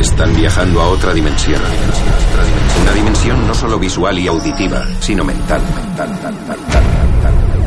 Están 0.00 0.34
viajando 0.36 0.80
a 0.80 0.88
otra 0.88 1.14
dimensión. 1.14 1.60
Una 2.82 2.92
dimensión 2.92 3.46
no 3.46 3.54
solo 3.54 3.78
visual 3.78 4.18
y 4.18 4.28
auditiva, 4.28 4.84
sino 5.00 5.24
mental. 5.24 5.60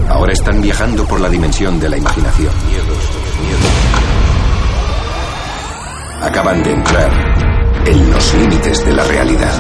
Ahora 0.10 0.34
están 0.34 0.62
viajando 0.62 1.06
por 1.06 1.20
la 1.20 1.30
dimensión 1.30 1.80
de 1.80 1.90
la 1.90 1.98
imaginación. 1.98 2.54
Acaban 6.22 6.64
de 6.64 6.72
entrar 6.74 7.12
en 7.86 8.12
los 8.12 8.34
límites 8.36 8.86
de 8.86 8.94
la 8.94 9.04
realidad. 9.06 9.54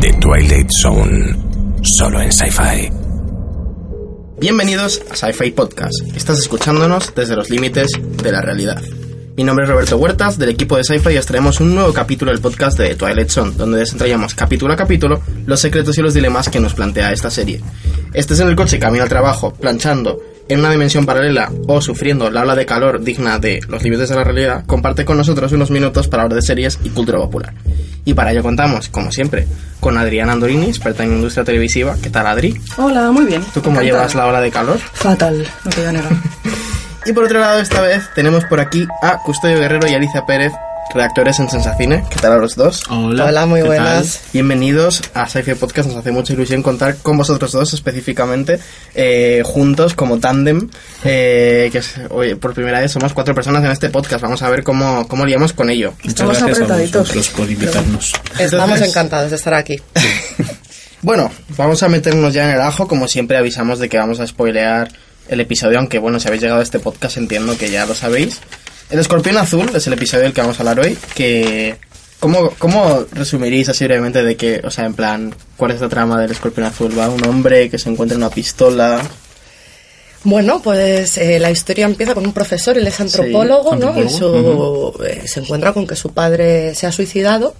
The 0.00 0.12
Twilight 0.14 0.70
Zone, 0.82 1.36
solo 1.82 2.20
en 2.20 2.32
Sci-Fi. 2.32 2.99
Bienvenidos 4.40 5.02
a 5.10 5.16
Sci-Fi 5.16 5.50
Podcast. 5.50 6.00
Estás 6.16 6.38
escuchándonos 6.38 7.14
desde 7.14 7.36
los 7.36 7.50
límites 7.50 7.90
de 8.22 8.32
la 8.32 8.40
realidad. 8.40 8.80
Mi 9.36 9.44
nombre 9.44 9.64
es 9.64 9.70
Roberto 9.70 9.98
Huertas, 9.98 10.38
del 10.38 10.48
equipo 10.48 10.78
de 10.78 10.84
Sci-Fi 10.84 11.12
y 11.12 11.18
os 11.18 11.26
traemos 11.26 11.60
un 11.60 11.74
nuevo 11.74 11.92
capítulo 11.92 12.32
del 12.32 12.40
podcast 12.40 12.78
de 12.78 12.94
Twilight 12.94 13.28
Zone, 13.28 13.52
donde 13.54 13.80
desentrañamos 13.80 14.34
capítulo 14.34 14.72
a 14.72 14.76
capítulo 14.78 15.20
los 15.44 15.60
secretos 15.60 15.98
y 15.98 16.00
los 16.00 16.14
dilemas 16.14 16.48
que 16.48 16.58
nos 16.58 16.72
plantea 16.72 17.12
esta 17.12 17.30
serie. 17.30 17.60
Estés 18.14 18.40
en 18.40 18.48
el 18.48 18.56
coche 18.56 18.78
camino 18.78 19.02
al 19.02 19.10
trabajo, 19.10 19.52
planchando, 19.52 20.22
en 20.50 20.58
una 20.58 20.70
dimensión 20.70 21.06
paralela 21.06 21.50
o 21.68 21.80
sufriendo 21.80 22.30
la 22.30 22.42
ola 22.42 22.56
de 22.56 22.66
calor 22.66 23.00
digna 23.00 23.38
de 23.38 23.60
los 23.68 23.82
límites 23.82 24.08
de 24.08 24.16
la 24.16 24.24
realidad, 24.24 24.64
comparte 24.66 25.04
con 25.04 25.16
nosotros 25.16 25.52
unos 25.52 25.70
minutos 25.70 26.08
para 26.08 26.24
hablar 26.24 26.34
de 26.36 26.42
series 26.42 26.78
y 26.82 26.90
cultura 26.90 27.18
popular. 27.18 27.54
Y 28.04 28.14
para 28.14 28.32
ello 28.32 28.42
contamos, 28.42 28.88
como 28.88 29.12
siempre, 29.12 29.46
con 29.78 29.96
Adriana 29.96 30.32
Andorini, 30.32 30.66
experta 30.66 31.04
en 31.04 31.12
industria 31.12 31.44
televisiva. 31.44 31.96
¿Qué 32.02 32.10
tal, 32.10 32.26
Adri? 32.26 32.60
Hola, 32.78 33.12
muy 33.12 33.26
bien. 33.26 33.42
¿Tú 33.54 33.62
cómo 33.62 33.80
Encantada. 33.80 33.82
llevas 33.84 34.14
la 34.16 34.26
ola 34.26 34.40
de 34.40 34.50
calor? 34.50 34.78
Fatal, 34.78 35.46
no 35.64 35.70
te 35.70 35.80
voy 35.80 35.88
a 35.88 35.92
negar. 35.92 36.12
Y 37.06 37.14
por 37.14 37.24
otro 37.24 37.40
lado, 37.40 37.60
esta 37.60 37.80
vez 37.80 38.02
tenemos 38.14 38.44
por 38.44 38.60
aquí 38.60 38.86
a 39.02 39.16
Custodio 39.22 39.58
Guerrero 39.58 39.88
y 39.88 39.94
Alicia 39.94 40.26
Pérez, 40.26 40.52
redactores 40.92 41.38
en 41.38 41.48
Sensacine. 41.48 42.04
¿Qué 42.10 42.16
tal 42.20 42.32
a 42.32 42.36
los 42.38 42.56
dos? 42.56 42.82
Hola, 42.90 43.26
Hola, 43.26 43.46
muy 43.46 43.62
buenas. 43.62 44.20
Bienvenidos 44.32 45.02
a 45.14 45.28
Sci-Fi 45.28 45.54
Podcast. 45.54 45.88
Nos 45.88 45.96
hace 45.98 46.10
mucha 46.10 46.32
ilusión 46.32 46.62
contar 46.62 46.96
con 46.96 47.16
vosotros 47.16 47.52
dos 47.52 47.72
específicamente, 47.74 48.58
eh, 48.94 49.42
juntos 49.44 49.94
como 49.94 50.18
tándem, 50.18 50.68
eh, 51.04 51.68
que 51.70 51.78
es, 51.78 51.94
oye, 52.10 52.36
por 52.36 52.54
primera 52.54 52.80
vez 52.80 52.90
somos 52.92 53.12
cuatro 53.12 53.34
personas 53.34 53.64
en 53.64 53.70
este 53.70 53.88
podcast. 53.90 54.22
Vamos 54.22 54.42
a 54.42 54.50
ver 54.50 54.62
cómo, 54.64 55.06
cómo 55.06 55.24
liamos 55.26 55.52
con 55.52 55.70
ello. 55.70 55.92
Muchas 56.02 56.08
Estamos 56.10 56.42
a 56.42 56.44
apretaditos. 56.46 57.00
vosotros 57.02 57.28
por 57.28 57.50
invitarnos. 57.50 58.12
Estamos 58.38 58.52
Entonces- 58.70 58.88
encantados 58.88 59.30
de 59.30 59.36
estar 59.36 59.54
aquí. 59.54 59.80
Bueno, 61.02 61.30
vamos 61.56 61.82
a 61.82 61.88
meternos 61.88 62.34
ya 62.34 62.44
en 62.46 62.56
el 62.56 62.60
ajo. 62.60 62.86
Como 62.86 63.08
siempre 63.08 63.38
avisamos 63.38 63.78
de 63.78 63.88
que 63.88 63.96
vamos 63.96 64.20
a 64.20 64.26
spoilear 64.26 64.90
el 65.28 65.40
episodio, 65.40 65.78
aunque 65.78 65.98
bueno, 65.98 66.20
si 66.20 66.28
habéis 66.28 66.42
llegado 66.42 66.60
a 66.60 66.62
este 66.62 66.78
podcast 66.78 67.16
entiendo 67.16 67.56
que 67.56 67.70
ya 67.70 67.86
lo 67.86 67.94
sabéis. 67.94 68.38
El 68.90 68.98
escorpión 68.98 69.36
azul 69.36 69.70
es 69.74 69.86
el 69.86 69.92
episodio 69.92 70.24
del 70.24 70.32
que 70.32 70.40
vamos 70.40 70.58
a 70.58 70.62
hablar 70.62 70.80
hoy, 70.80 70.96
que... 71.14 71.76
¿Cómo, 72.18 72.50
¿Cómo 72.58 73.06
resumiréis 73.12 73.70
así 73.70 73.84
brevemente 73.84 74.22
de 74.22 74.36
que, 74.36 74.60
o 74.62 74.70
sea, 74.70 74.84
en 74.84 74.92
plan, 74.92 75.34
cuál 75.56 75.70
es 75.70 75.80
la 75.80 75.88
trama 75.88 76.20
del 76.20 76.30
escorpión 76.30 76.66
azul? 76.66 76.98
¿Va 76.98 77.08
un 77.08 77.24
hombre 77.24 77.70
que 77.70 77.78
se 77.78 77.88
encuentra 77.88 78.18
una 78.18 78.28
pistola? 78.28 79.00
Bueno, 80.22 80.60
pues 80.62 81.16
eh, 81.16 81.38
la 81.38 81.50
historia 81.50 81.86
empieza 81.86 82.12
con 82.14 82.26
un 82.26 82.34
profesor, 82.34 82.76
él 82.76 82.86
es 82.86 83.00
antropólogo, 83.00 83.74
¿no? 83.76 83.98
Y 84.02 84.10
su, 84.10 84.94
eh, 85.02 85.22
se 85.26 85.40
encuentra 85.40 85.72
con 85.72 85.86
que 85.86 85.96
su 85.96 86.12
padre 86.12 86.74
se 86.74 86.86
ha 86.86 86.92
suicidado. 86.92 87.54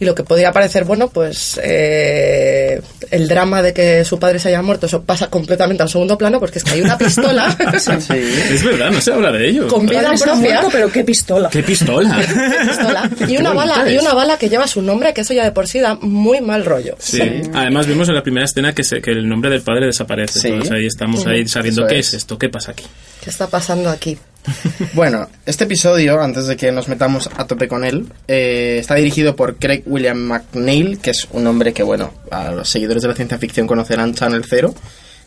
Y 0.00 0.04
lo 0.04 0.14
que 0.14 0.24
podría 0.24 0.52
parecer, 0.52 0.84
bueno, 0.84 1.08
pues 1.08 1.60
eh, 1.62 2.80
el 3.10 3.28
drama 3.28 3.62
de 3.62 3.72
que 3.72 4.04
su 4.04 4.18
padre 4.18 4.38
se 4.38 4.48
haya 4.48 4.60
muerto, 4.62 4.86
eso 4.86 5.02
pasa 5.02 5.28
completamente 5.28 5.82
al 5.82 5.88
segundo 5.88 6.18
plano, 6.18 6.40
porque 6.40 6.58
es 6.58 6.64
que 6.64 6.72
hay 6.72 6.80
una 6.80 6.98
pistola 6.98 7.56
Es 7.76 8.64
verdad, 8.64 8.90
no 8.90 9.00
se 9.00 9.12
habla 9.12 9.30
de 9.30 9.48
ello. 9.48 9.68
con 9.68 9.86
vida 9.86 10.12
propia. 10.12 10.34
muerto, 10.34 10.68
pero 10.72 10.90
qué 10.90 11.04
pistola. 11.04 11.48
¡Qué 11.50 11.62
pistola! 11.62 12.18
pistola, 12.66 13.10
y 13.28 13.36
una 13.36 13.52
bala 13.52 13.90
y 13.90 13.98
una 13.98 14.12
bala 14.12 14.36
que 14.38 14.48
lleva 14.48 14.66
su 14.66 14.82
nombre 14.82 15.14
que 15.14 15.20
eso 15.20 15.34
ya 15.34 15.44
de 15.44 15.52
por 15.52 15.66
sí 15.68 15.80
da 15.80 15.94
muy 16.00 16.40
mal 16.40 16.64
rollo 16.64 16.96
Sí. 16.98 17.20
Además 17.54 17.86
vimos 17.86 18.08
en 18.08 18.14
la 18.14 18.22
primera 18.22 18.44
escena 18.44 18.74
que, 18.74 18.84
se, 18.84 19.00
que 19.00 19.10
el 19.12 19.28
nombre 19.28 19.50
del 19.50 19.62
padre 19.62 19.86
desaparece. 19.86 20.40
Sí. 20.40 20.48
Entonces 20.48 20.72
ahí 20.72 20.86
estamos 20.86 21.26
ahí 21.26 21.46
sabiendo 21.46 21.82
Eso 21.82 21.88
qué 21.88 21.98
es. 21.98 22.08
es 22.08 22.14
esto, 22.14 22.38
qué 22.38 22.48
pasa 22.48 22.72
aquí. 22.72 22.84
Qué 23.22 23.30
está 23.30 23.46
pasando 23.46 23.88
aquí 23.88 24.18
Bueno, 24.94 25.28
este 25.46 25.64
episodio, 25.64 26.20
antes 26.20 26.46
de 26.46 26.56
que 26.56 26.72
nos 26.72 26.88
metamos 26.88 27.30
a 27.36 27.46
tope 27.46 27.68
con 27.68 27.84
él, 27.84 28.06
eh, 28.28 28.78
está 28.80 28.94
dirigido 28.96 29.36
por 29.36 29.56
Craig 29.56 29.82
William 29.86 30.18
McNeil, 30.18 30.98
que 30.98 31.10
es 31.10 31.28
un 31.32 31.46
hombre 31.46 31.72
que, 31.72 31.82
bueno, 31.82 32.12
a 32.30 32.50
los 32.50 32.68
seguidores 32.68 33.02
de 33.02 33.08
la 33.08 33.14
ciencia 33.14 33.38
ficción 33.38 33.66
conocerán 33.66 34.14
Channel 34.14 34.44
Zero, 34.44 34.74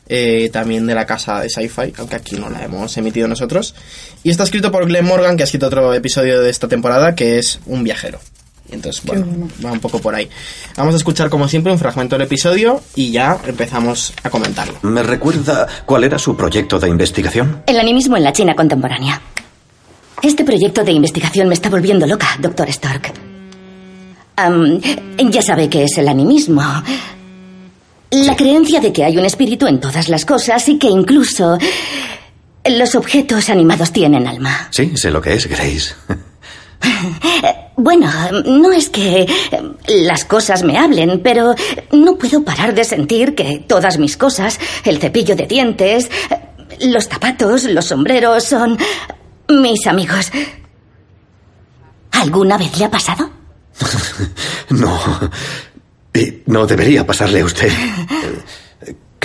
eh, 0.08 0.50
también 0.52 0.86
de 0.86 0.96
la 0.96 1.06
casa 1.06 1.40
de 1.40 1.50
Sci-Fi, 1.50 1.94
aunque 1.98 2.16
aquí 2.16 2.36
no 2.36 2.50
la 2.50 2.64
hemos 2.64 2.96
emitido 2.98 3.28
nosotros. 3.28 3.74
Y 4.24 4.30
está 4.30 4.44
escrito 4.44 4.72
por 4.72 4.86
Glenn 4.86 5.06
Morgan, 5.06 5.38
que 5.38 5.44
ha 5.44 5.46
escrito 5.46 5.68
otro 5.68 5.94
episodio 5.94 6.42
de 6.42 6.50
esta 6.50 6.68
temporada, 6.68 7.16
que 7.16 7.40
es 7.40 7.60
Un 7.66 7.84
viajero. 7.84 8.20
Entonces, 8.72 9.04
bueno, 9.06 9.48
va 9.64 9.72
un 9.72 9.80
poco 9.80 10.00
por 10.00 10.16
ahí. 10.16 10.30
Vamos 10.76 10.94
a 10.96 10.98
escuchar, 10.98 11.30
como 11.30 11.48
siempre, 11.48 11.72
un 11.72 11.80
fragmento 11.80 12.16
del 12.16 12.26
episodio 12.26 12.82
y 12.96 13.12
ya 13.12 13.40
empezamos 13.46 14.14
a 14.24 14.30
comentarlo. 14.30 14.80
¿Me 14.82 15.04
recuerda 15.04 15.68
cuál 15.86 16.04
era 16.04 16.18
su 16.18 16.36
proyecto 16.36 16.80
de 16.80 16.90
investigación? 16.90 17.64
El 17.68 17.80
animismo 17.80 18.18
en 18.18 18.24
la 18.24 18.34
China 18.34 18.56
contemporánea. 18.56 19.22
Este 20.22 20.44
proyecto 20.44 20.84
de 20.84 20.92
investigación 20.92 21.48
me 21.48 21.54
está 21.54 21.70
volviendo 21.70 22.08
loca, 22.08 22.28
doctor 22.40 22.72
Stork. 22.72 23.14
Am, 24.38 24.82
ya 25.30 25.42
sabe 25.42 25.70
qué 25.70 25.84
es 25.84 25.98
el 25.98 26.08
animismo. 26.08 26.64
La 28.12 28.36
creencia 28.36 28.80
de 28.80 28.92
que 28.92 29.04
hay 29.04 29.18
un 29.18 29.26
espíritu 29.26 29.68
en 29.68 29.80
todas 29.80 30.10
las 30.10 30.26
cosas 30.26 30.68
y 30.70 30.78
que 30.78 30.88
incluso 30.88 31.58
los 32.66 32.96
objetos 32.96 33.50
animados 33.50 33.92
tienen 33.92 34.28
alma. 34.28 34.70
Sí, 34.72 34.92
sé 34.96 35.12
lo 35.12 35.22
que 35.22 35.34
es, 35.34 35.48
Grace. 35.48 35.94
Bueno, 37.78 38.10
no 38.46 38.72
es 38.72 38.90
que 38.90 39.24
eh, 39.24 39.28
las 39.88 40.24
cosas 40.24 40.64
me 40.64 40.78
hablen, 40.78 41.22
pero 41.22 41.54
no 41.92 42.18
puedo 42.18 42.44
parar 42.44 42.74
de 42.74 42.86
sentir 42.86 43.36
que 43.36 43.66
todas 43.68 43.98
mis 43.98 44.16
cosas, 44.16 44.60
el 44.86 45.00
cepillo 45.00 45.36
de 45.36 45.46
dientes, 45.46 46.10
eh, 46.30 46.88
los 46.88 47.10
zapatos, 47.10 47.66
los 47.66 47.86
sombreros, 47.86 48.46
son 48.46 48.78
mis 49.50 49.86
amigos. 49.88 50.32
¿Alguna 52.12 52.58
vez 52.58 52.78
le 52.80 52.86
ha 52.86 52.92
pasado? 52.92 53.30
No. 54.70 55.00
Y 56.14 56.44
no 56.48 56.66
debería 56.66 57.06
pasarle 57.06 57.42
a 57.42 57.46
usted. 57.46 57.72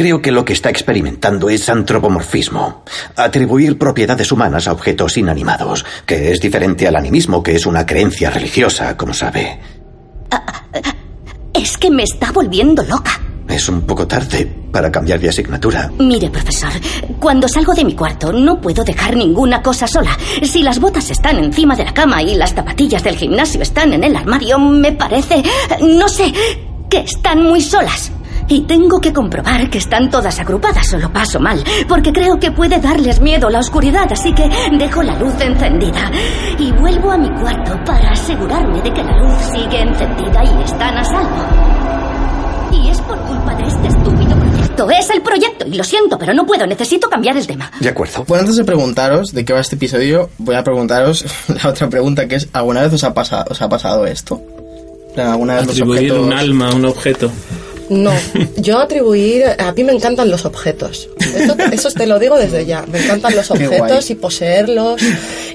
Creo 0.01 0.23
que 0.23 0.33
lo 0.33 0.47
que 0.47 0.55
está 0.55 0.71
experimentando 0.71 1.51
es 1.51 1.69
antropomorfismo. 1.69 2.85
Atribuir 3.17 3.77
propiedades 3.77 4.33
humanas 4.33 4.67
a 4.67 4.73
objetos 4.73 5.19
inanimados, 5.19 5.85
que 6.07 6.33
es 6.33 6.41
diferente 6.41 6.89
al 6.89 6.97
animismo, 6.97 7.43
que 7.43 7.55
es 7.55 7.67
una 7.67 7.85
creencia 7.85 8.31
religiosa, 8.31 8.97
como 8.97 9.13
sabe. 9.13 9.61
Es 11.53 11.77
que 11.77 11.91
me 11.91 12.05
está 12.05 12.33
volviendo 12.33 12.83
loca. 12.83 13.21
Es 13.47 13.69
un 13.69 13.83
poco 13.83 14.07
tarde 14.07 14.51
para 14.73 14.91
cambiar 14.91 15.21
de 15.21 15.29
asignatura. 15.29 15.93
Mire, 15.99 16.31
profesor, 16.31 16.73
cuando 17.19 17.47
salgo 17.47 17.75
de 17.75 17.85
mi 17.85 17.95
cuarto 17.95 18.33
no 18.33 18.59
puedo 18.59 18.83
dejar 18.83 19.15
ninguna 19.15 19.61
cosa 19.61 19.87
sola. 19.87 20.17
Si 20.43 20.63
las 20.63 20.81
botas 20.81 21.11
están 21.11 21.37
encima 21.45 21.77
de 21.77 21.85
la 21.85 21.93
cama 21.93 22.23
y 22.23 22.37
las 22.37 22.55
zapatillas 22.55 23.05
del 23.05 23.17
gimnasio 23.17 23.61
están 23.61 23.93
en 23.93 24.05
el 24.05 24.17
armario, 24.17 24.59
me 24.59 24.93
parece, 24.93 25.43
no 25.83 26.09
sé, 26.09 26.33
que 26.89 27.01
están 27.01 27.43
muy 27.43 27.61
solas. 27.61 28.13
Y 28.51 28.63
tengo 28.63 29.01
que 29.01 29.13
comprobar 29.13 29.71
que 29.71 29.79
están 29.79 30.11
todas 30.11 30.41
agrupadas 30.41 30.93
o 30.93 30.99
lo 30.99 31.13
paso 31.13 31.39
mal, 31.39 31.63
porque 31.89 32.13
creo 32.13 32.37
que 32.41 32.51
puede 32.51 32.81
darles 32.81 33.21
miedo 33.21 33.49
la 33.49 33.61
oscuridad, 33.61 34.11
así 34.11 34.33
que 34.35 34.51
dejo 34.73 35.05
la 35.05 35.17
luz 35.21 35.35
encendida 35.41 36.11
y 36.59 36.73
vuelvo 36.73 37.13
a 37.13 37.17
mi 37.17 37.31
cuarto 37.41 37.79
para 37.87 38.11
asegurarme 38.11 38.83
de 38.83 38.93
que 38.93 39.05
la 39.05 39.17
luz 39.19 39.37
sigue 39.53 39.83
encendida 39.83 40.43
y 40.43 40.65
están 40.65 40.97
a 40.97 41.05
salvo. 41.05 42.73
Y 42.73 42.89
es 42.89 43.01
por 43.03 43.21
culpa 43.21 43.55
de 43.55 43.69
este 43.69 43.87
estúpido 43.87 44.37
proyecto. 44.37 44.91
Es 44.91 45.11
el 45.11 45.23
proyecto. 45.23 45.67
Y 45.69 45.75
lo 45.77 45.85
siento, 45.85 46.19
pero 46.19 46.35
no 46.35 46.45
puedo. 46.45 46.67
Necesito 46.67 47.09
cambiar 47.09 47.37
el 47.37 47.47
tema. 47.47 47.71
De 47.79 47.89
acuerdo. 47.89 48.25
Bueno, 48.27 48.41
antes 48.41 48.57
de 48.57 48.65
preguntaros 48.65 49.33
de 49.33 49.45
qué 49.45 49.53
va 49.53 49.61
este 49.61 49.77
episodio, 49.77 50.29
voy 50.39 50.57
a 50.57 50.65
preguntaros 50.65 51.25
la 51.63 51.71
otra 51.71 51.89
pregunta 51.89 52.27
que 52.27 52.35
es, 52.35 52.49
¿alguna 52.53 52.83
vez 52.83 52.93
os 52.95 53.05
ha, 53.05 53.15
pasado 53.15 53.45
os 53.49 53.63
ha 53.63 53.69
pasado 53.69 54.07
esto? 54.07 54.43
¿Alguna 55.17 55.55
vez 55.55 55.67
los 55.67 55.77
Atribuir 55.77 56.11
objetos... 56.11 56.27
un 56.27 56.33
alma 56.33 56.69
a 56.71 56.75
un 56.75 56.85
objeto. 56.85 57.31
No, 57.91 58.13
yo 58.57 58.79
atribuir, 58.79 59.45
a 59.59 59.73
mí 59.73 59.83
me 59.85 59.93
encantan 59.93 60.31
los 60.31 60.45
objetos. 60.45 61.09
Eso, 61.37 61.57
eso 61.73 61.91
te 61.91 62.07
lo 62.07 62.19
digo 62.21 62.39
desde 62.39 62.65
ya. 62.65 62.85
Me 62.91 63.03
encantan 63.03 63.35
los 63.35 63.51
objetos 63.51 64.11
y 64.11 64.15
poseerlos 64.15 65.03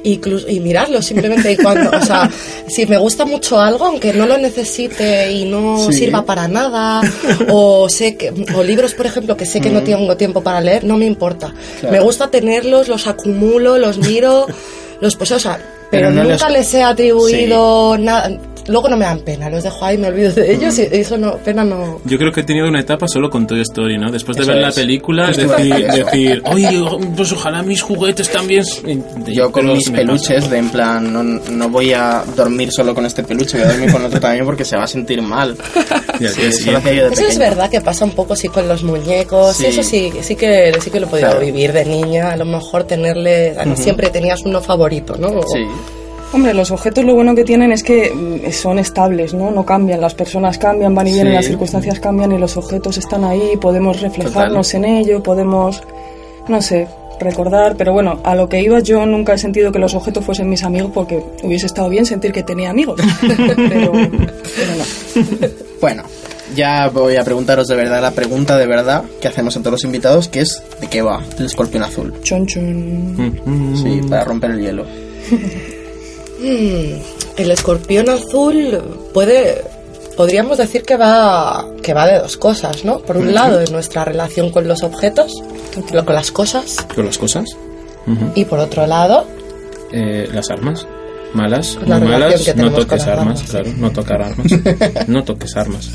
incluso, 0.03 0.47
y 0.49 0.59
mirarlos 0.59 1.05
simplemente. 1.05 1.53
Y 1.53 1.55
cuando, 1.57 1.89
o 1.97 2.01
sea, 2.05 2.29
si 2.67 2.85
me 2.87 2.97
gusta 2.97 3.25
mucho 3.25 3.59
algo, 3.59 3.85
aunque 3.85 4.11
no 4.13 4.25
lo 4.25 4.37
necesite 4.37 5.31
y 5.31 5.45
no 5.45 5.85
Sí. 5.89 5.93
sirva 5.93 6.25
para 6.25 6.47
nada, 6.49 7.01
o 7.49 7.87
sé 7.89 8.17
que, 8.17 8.33
o 8.53 8.63
libros, 8.63 8.93
por 8.93 9.05
ejemplo, 9.05 9.37
que 9.37 9.45
sé 9.45 9.61
que 9.61 9.69
no 9.69 9.81
tengo 9.81 10.17
tiempo 10.17 10.41
para 10.43 10.59
leer, 10.59 10.83
no 10.83 10.97
me 10.97 11.05
importa. 11.05 11.53
Claro. 11.79 11.93
Me 11.95 12.01
gusta 12.01 12.27
tenerlos, 12.29 12.89
los 12.89 13.07
acumulo, 13.07 13.77
los 13.77 13.97
miro, 13.97 14.45
los 14.99 15.15
poseo, 15.15 15.37
o 15.37 15.39
sea, 15.39 15.57
pero, 15.89 16.09
Pero 16.09 16.11
no 16.11 16.23
nunca 16.29 16.49
les 16.49 16.73
he 16.73 16.83
atribuido 16.83 17.97
nada. 17.97 18.29
Luego 18.67 18.89
no 18.89 18.97
me 18.97 19.05
dan 19.05 19.19
pena, 19.19 19.49
los 19.49 19.63
dejo 19.63 19.85
ahí, 19.85 19.97
me 19.97 20.07
olvido 20.07 20.31
de 20.31 20.53
ellos 20.53 20.77
y 20.79 20.87
eso 20.91 21.17
no, 21.17 21.37
pena 21.37 21.63
no. 21.63 21.99
Yo 22.05 22.17
creo 22.17 22.31
que 22.31 22.41
he 22.41 22.43
tenido 22.43 22.67
una 22.67 22.79
etapa 22.79 23.07
solo 23.07 23.29
con 23.29 23.45
Toy 23.45 23.61
Story, 23.61 23.97
¿no? 23.97 24.11
Después 24.11 24.37
de 24.37 24.43
Eso 24.43 24.51
ver 24.53 24.61
la 24.61 24.71
película, 24.71 25.27
decir, 25.27 26.41
oye, 26.45 26.83
pues 27.15 27.31
ojalá 27.31 27.61
mis 27.63 27.81
juguetes 27.81 28.29
también... 28.29 28.63
Yo 29.27 29.51
con 29.51 29.71
mis 29.71 29.89
peluches, 29.89 30.49
de 30.49 30.57
en 30.57 30.69
plan, 30.69 31.11
no, 31.13 31.23
no 31.23 31.69
voy 31.69 31.93
a 31.93 32.23
dormir 32.35 32.69
solo 32.71 32.95
con 32.95 33.05
este 33.05 33.23
peluche, 33.23 33.57
voy 33.57 33.67
a 33.67 33.71
dormir 33.71 33.91
con 33.91 34.03
otro 34.05 34.19
también 34.19 34.45
porque 34.45 34.65
se 34.65 34.75
va 34.77 34.83
a 34.83 34.87
sentir 34.87 35.21
mal. 35.21 35.55
Sí, 36.15 36.23
eso 36.25 36.39
lo 36.41 36.51
siguiente- 36.51 36.75
hacía 36.77 36.93
yo 36.93 37.07
de 37.09 37.13
Eso 37.13 37.27
es 37.27 37.37
verdad 37.37 37.69
que 37.69 37.81
pasa 37.81 38.05
un 38.05 38.11
poco 38.11 38.37
sí 38.37 38.47
con 38.47 38.67
los 38.69 38.83
muñecos, 38.83 39.57
Sí. 39.57 39.65
eso 39.65 39.83
sí, 39.83 40.13
sí 40.21 40.35
que 40.37 40.71
sí 40.79 40.89
que 40.89 40.99
lo 41.01 41.07
he 41.07 41.09
podido 41.09 41.27
Claro. 41.31 41.45
vivir 41.45 41.73
de 41.73 41.83
niña, 41.83 42.31
a 42.31 42.37
lo 42.37 42.45
mejor 42.45 42.85
tenerle, 42.85 43.53
no, 43.65 43.75
siempre 43.75 44.09
tenías 44.09 44.39
uno 44.45 44.61
favorito, 44.61 45.15
¿no? 45.19 45.41
Sí. 45.41 45.59
Hombre, 46.33 46.53
los 46.53 46.71
objetos 46.71 47.05
lo 47.05 47.13
bueno 47.15 47.33
que 47.33 47.43
tienen 47.45 47.71
es 47.71 47.81
que 47.83 48.11
mm, 48.13 48.51
son 48.51 48.77
estables, 48.79 49.33
¿no? 49.33 49.51
No 49.51 49.65
cambian, 49.65 50.01
las 50.01 50.15
personas 50.15 50.57
cambian, 50.57 50.93
van 50.93 51.07
y 51.07 51.13
vienen, 51.13 51.31
Sí. 51.31 51.35
las 51.35 51.45
circunstancias 51.45 51.99
cambian 51.99 52.31
y 52.33 52.37
los 52.37 52.57
objetos 52.57 52.97
están 52.97 53.23
ahí, 53.23 53.51
podemos 53.61 54.01
reflejarnos 54.01 54.73
en 54.73 54.83
ello, 54.85 55.23
podemos, 55.23 55.81
no 56.49 56.61
sé, 56.61 56.87
recordar, 57.21 57.75
pero 57.77 57.93
bueno, 57.93 58.19
a 58.25 58.35
lo 58.35 58.49
que 58.49 58.61
iba 58.61 58.79
yo 58.81 59.05
nunca 59.05 59.33
he 59.33 59.37
sentido 59.37 59.71
que 59.71 59.79
los 59.79 59.93
objetos 59.93 60.25
fuesen 60.25 60.49
mis 60.49 60.63
amigos 60.63 60.91
porque 60.93 61.23
hubiese 61.43 61.67
estado 61.67 61.87
bien 61.87 62.05
sentir 62.05 62.33
que 62.33 62.43
tenía 62.43 62.69
amigos, 62.69 62.99
pero, 63.21 63.93
pero 63.93 64.75
no. 64.77 65.47
Bueno, 65.79 66.03
ya 66.53 66.89
voy 66.89 67.15
a 67.15 67.23
preguntaros 67.23 67.67
de 67.67 67.75
verdad 67.75 68.01
la 68.01 68.11
pregunta 68.11 68.57
de 68.57 68.67
verdad 68.67 69.03
que 69.21 69.29
hacemos 69.29 69.55
a 69.55 69.59
todos 69.61 69.71
los 69.73 69.83
invitados, 69.85 70.27
que 70.27 70.41
es 70.41 70.61
¿de 70.81 70.87
qué 70.87 71.01
va 71.01 71.21
el 71.39 71.45
escorpión 71.45 71.83
azul? 71.83 72.13
Chon, 72.23 72.45
chon. 72.45 73.39
Sí, 73.81 74.01
para 74.09 74.25
romper 74.25 74.51
el 74.51 74.59
hielo. 74.61 74.85
Mm, 76.45 77.01
el 77.37 77.51
escorpión 77.51 78.09
azul 78.09 78.81
puede 79.13 79.63
podríamos 80.15 80.57
decir 80.57 80.83
que 80.83 80.95
va 80.95 81.65
que 81.81 81.93
va 81.93 82.07
de 82.07 82.19
dos 82.19 82.37
cosas, 82.37 82.85
¿no? 82.85 82.99
Por 82.99 83.17
un 83.17 83.33
lado, 83.33 83.57
de 83.57 83.69
nuestra 83.71 84.05
relación 84.05 84.51
con 84.51 84.67
los 84.67 84.83
objetos, 84.83 85.33
lo- 85.91 86.05
con 86.05 86.15
las 86.15 86.31
cosas, 86.31 86.77
Con 86.95 87.05
las 87.05 87.17
cosas. 87.17 87.45
Y 88.35 88.45
por 88.45 88.59
otro 88.59 88.85
lado, 88.85 89.25
Eh, 89.91 90.27
las 90.33 90.49
armas. 90.51 90.85
Malas, 91.33 91.77
malas, 91.85 92.41
que 92.43 92.53
no 92.53 92.71
toques 92.71 93.01
armas, 93.07 93.39
armas. 93.39 93.43
claro, 93.49 93.71
no 93.77 93.91
tocar 93.91 94.21
armas. 94.21 94.47
no 95.07 95.23
toques 95.23 95.55
armas. 95.57 95.89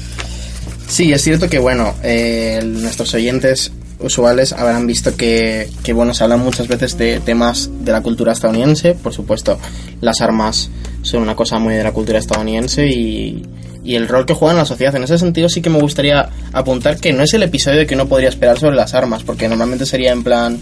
Sí, 0.88 1.12
es 1.12 1.22
cierto 1.22 1.48
que, 1.48 1.58
bueno, 1.58 1.94
eh, 2.02 2.60
nuestros 2.64 3.14
oyentes 3.14 3.72
usuales 4.00 4.52
habrán 4.52 4.86
visto 4.86 5.16
que, 5.16 5.68
que, 5.82 5.92
bueno, 5.92 6.14
se 6.14 6.24
hablan 6.24 6.40
muchas 6.40 6.68
veces 6.68 6.96
de 6.98 7.20
temas 7.20 7.70
de 7.80 7.92
la 7.92 8.02
cultura 8.02 8.32
estadounidense. 8.32 8.94
Por 8.94 9.12
supuesto, 9.12 9.58
las 10.00 10.20
armas 10.20 10.70
son 11.02 11.22
una 11.22 11.36
cosa 11.36 11.58
muy 11.58 11.74
de 11.74 11.84
la 11.84 11.92
cultura 11.92 12.18
estadounidense 12.18 12.86
y, 12.86 13.42
y 13.84 13.94
el 13.94 14.08
rol 14.08 14.26
que 14.26 14.34
juegan 14.34 14.56
en 14.56 14.60
la 14.60 14.66
sociedad. 14.66 14.94
En 14.96 15.04
ese 15.04 15.18
sentido 15.18 15.48
sí 15.48 15.62
que 15.62 15.70
me 15.70 15.80
gustaría 15.80 16.28
apuntar 16.52 16.98
que 16.98 17.12
no 17.12 17.22
es 17.22 17.34
el 17.34 17.42
episodio 17.42 17.86
que 17.86 17.94
uno 17.94 18.08
podría 18.08 18.28
esperar 18.28 18.58
sobre 18.58 18.76
las 18.76 18.94
armas, 18.94 19.22
porque 19.22 19.48
normalmente 19.48 19.86
sería 19.86 20.12
en 20.12 20.22
plan 20.22 20.60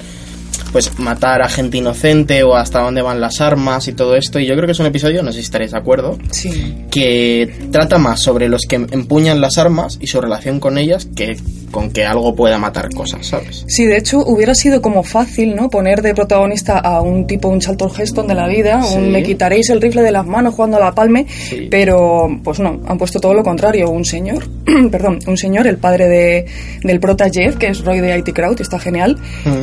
pues 0.73 0.99
matar 0.99 1.43
a 1.43 1.49
gente 1.49 1.79
inocente 1.79 2.43
o 2.43 2.55
hasta 2.57 2.81
dónde 2.81 3.03
van 3.03 3.21
las 3.21 3.41
armas 3.41 3.89
y 3.89 3.93
todo 3.93 4.15
esto 4.17 4.39
y 4.39 4.47
yo 4.47 4.55
creo 4.55 4.67
que 4.67 4.73
es 4.73 4.81
un 4.81 4.87
episodio, 4.87 5.23
no 5.23 5.33
sé 5.33 5.39
si 5.39 5.45
estaréis 5.45 5.73
de 5.73 5.79
acuerdo, 5.79 6.19
Sí. 6.31 6.75
que 6.91 7.53
trata 7.73 7.99
más 7.99 8.21
sobre 8.21 8.49
los 8.49 8.63
que 8.69 8.77
empuñan 8.77 9.41
las 9.41 9.59
armas 9.59 9.99
y 10.01 10.07
su 10.07 10.21
relación 10.21 10.61
con 10.61 10.79
ellas 10.79 11.09
que 11.17 11.37
con 11.71 11.91
que 11.91 12.07
algo 12.07 12.35
pueda 12.35 12.57
matar 12.59 12.89
cosas, 12.95 13.27
¿sabes? 13.27 13.65
Sí, 13.69 13.85
de 13.85 13.99
hecho 13.99 14.21
hubiera 14.21 14.55
sido 14.55 14.81
como 14.81 15.03
fácil, 15.03 15.55
¿no? 15.55 15.69
Poner 15.69 16.01
de 16.01 16.15
protagonista 16.15 16.79
a 16.79 17.03
un 17.03 17.27
tipo, 17.27 17.49
un 17.49 17.61
Charlton 17.61 17.91
Heston 17.99 18.27
de 18.27 18.35
la 18.35 18.49
vida, 18.49 18.81
Sí. 18.83 18.97
un 18.97 19.11
me 19.13 19.23
quitaréis 19.23 19.69
el 19.69 19.83
rifle 19.83 20.01
de 20.03 20.11
las 20.11 20.25
manos 20.27 20.55
jugando 20.55 20.79
a 20.79 20.81
la 20.81 20.95
palme, 20.95 21.27
Sí. 21.29 21.69
pero 21.71 22.27
pues 22.43 22.59
no, 22.59 22.81
han 22.87 22.97
puesto 22.97 23.21
todo 23.21 23.35
lo 23.35 23.43
contrario, 23.43 23.91
un 23.91 24.07
señor, 24.07 24.49
perdón, 24.91 25.19
un 25.27 25.37
señor, 25.37 25.67
el 25.67 25.77
padre 25.77 26.09
de, 26.09 26.47
del 26.85 27.01
prota 27.01 27.27
Jeff, 27.31 27.57
que 27.57 27.69
es 27.69 27.85
Roy 27.85 28.01
de 28.01 28.17
IT 28.17 28.33
Crowd, 28.33 28.59
está 28.63 28.79
genial, 28.79 29.19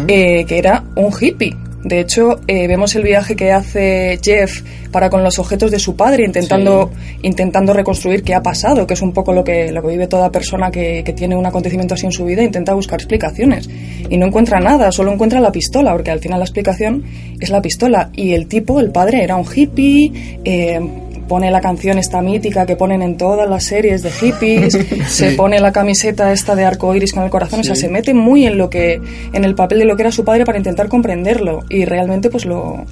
eh, 0.08 0.46
que 0.48 0.58
era 0.60 0.84
un 0.96 1.12
hippie. 1.20 1.56
De 1.86 2.00
hecho, 2.00 2.40
eh, 2.48 2.68
vemos 2.68 2.96
el 2.96 3.04
viaje 3.04 3.36
que 3.36 3.52
hace 3.52 4.20
Jeff 4.20 4.64
para 4.92 5.12
con 5.12 5.24
los 5.24 5.38
objetos 5.38 5.70
de 5.70 5.78
su 5.78 5.96
padre, 5.96 6.26
intentando, 6.26 6.90
intentando 7.22 7.74
reconstruir 7.74 8.24
qué 8.24 8.34
ha 8.34 8.42
pasado, 8.42 8.88
que 8.88 8.96
es 8.96 9.04
un 9.04 9.14
poco 9.14 9.34
lo 9.34 9.44
que, 9.44 9.72
lo 9.72 9.84
que 9.84 9.90
vive 9.90 10.08
toda 10.08 10.32
persona 10.32 10.72
que, 10.72 11.04
que 11.06 11.14
tiene 11.14 11.36
un 11.36 11.46
acontecimiento 11.46 11.94
así 11.94 12.08
en 12.08 12.12
su 12.12 12.26
vida, 12.26 12.42
intenta 12.42 12.74
buscar 12.74 13.00
explicaciones. 13.00 13.70
Y 14.10 14.18
no 14.18 14.26
encuentra 14.26 14.60
nada, 14.60 14.92
solo 14.92 15.14
encuentra 15.14 15.40
la 15.40 15.52
pistola, 15.52 15.92
porque 15.94 16.10
al 16.10 16.20
final 16.20 16.40
la 16.40 16.46
explicación 16.46 17.04
es 17.40 17.52
la 17.52 17.62
pistola. 17.62 18.10
Y 18.14 18.34
el 18.34 18.48
tipo, 18.48 18.80
el 18.80 18.90
padre, 18.92 19.24
era 19.24 19.36
un 19.36 19.46
hippie, 19.46 20.40
eh, 20.44 20.80
pone 21.28 21.52
la 21.52 21.62
canción 21.62 21.98
esta 21.98 22.22
mítica 22.22 22.66
que 22.66 22.76
ponen 22.76 23.02
en 23.02 23.18
todas 23.18 23.50
las 23.50 23.64
series 23.64 24.04
de 24.04 24.12
hippies, 24.12 24.78
se 25.08 25.32
pone 25.32 25.60
la 25.60 25.72
camiseta 25.72 26.32
esta 26.32 26.56
de 26.56 26.66
arco 26.66 26.94
iris 26.96 27.14
con 27.14 27.24
el 27.24 27.30
corazón, 27.30 27.62
o 27.62 27.64
sea, 27.64 27.76
se 27.76 27.90
mete 27.90 28.14
muy 28.14 28.46
en 28.46 28.58
lo 28.58 28.70
que, 28.70 29.02
en 29.34 29.44
el 29.44 29.56
papel 29.56 29.80
de 29.80 29.86
lo 29.86 29.96
que 29.96 30.04
era 30.04 30.12
su 30.12 30.24
padre 30.24 30.46
para 30.46 30.58
intentar 30.58 30.88
comprenderlo 30.88 31.64
y 31.70 31.86
realmente 31.86 32.30
pues 32.30 32.46
lo, 32.46 32.86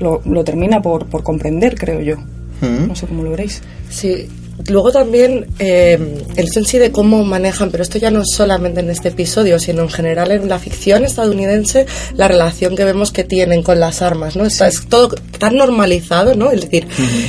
lo, 0.00 0.22
lo 0.24 0.44
termina 0.44 0.82
por, 0.82 1.06
por 1.06 1.22
comprender, 1.22 1.76
creo 1.76 2.00
yo. 2.00 2.16
Ujú. 2.62 2.86
No 2.88 2.94
sé 2.96 3.06
cómo 3.06 3.22
lo 3.22 3.30
veréis. 3.30 3.62
Sí, 3.90 4.28
luego 4.68 4.90
también 4.90 5.46
eh, 5.58 5.98
el 6.36 6.48
en 6.54 6.64
sí 6.64 6.78
de 6.78 6.90
cómo 6.90 7.24
manejan, 7.24 7.70
pero 7.70 7.82
esto 7.82 7.98
ya 7.98 8.10
no 8.10 8.22
solamente 8.24 8.80
en 8.80 8.90
este 8.90 9.08
episodio, 9.08 9.58
sino 9.58 9.82
en 9.82 9.90
general 9.90 10.32
en 10.32 10.48
la 10.48 10.58
ficción 10.58 11.04
estadounidense, 11.04 11.86
la 12.14 12.28
relación 12.28 12.76
que 12.76 12.84
vemos 12.84 13.12
que 13.12 13.24
tienen 13.24 13.62
con 13.62 13.80
las 13.80 14.02
armas, 14.02 14.36
¿no? 14.36 14.44
Está, 14.44 14.68
Es 14.68 14.86
todo 14.88 15.08
tan 15.38 15.56
normalizado, 15.56 16.34
¿no? 16.34 16.50
Es 16.50 16.62
decir, 16.62 16.86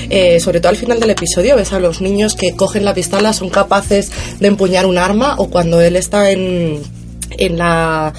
eh, 0.09 0.39
sobre 0.39 0.59
todo 0.59 0.69
al 0.69 0.77
final 0.77 0.99
del 0.99 1.09
episodio 1.09 1.55
ves 1.55 1.73
a 1.73 1.79
los 1.79 2.01
niños 2.01 2.35
que 2.35 2.55
cogen 2.55 2.85
la 2.85 2.93
pistola, 2.93 3.33
son 3.33 3.49
capaces 3.49 4.11
de 4.39 4.47
empuñar 4.47 4.85
un 4.85 4.97
arma, 4.97 5.35
o 5.37 5.49
cuando 5.49 5.81
él 5.81 5.95
está 5.95 6.31
en, 6.31 6.81
en 7.37 7.57
la 7.57 8.13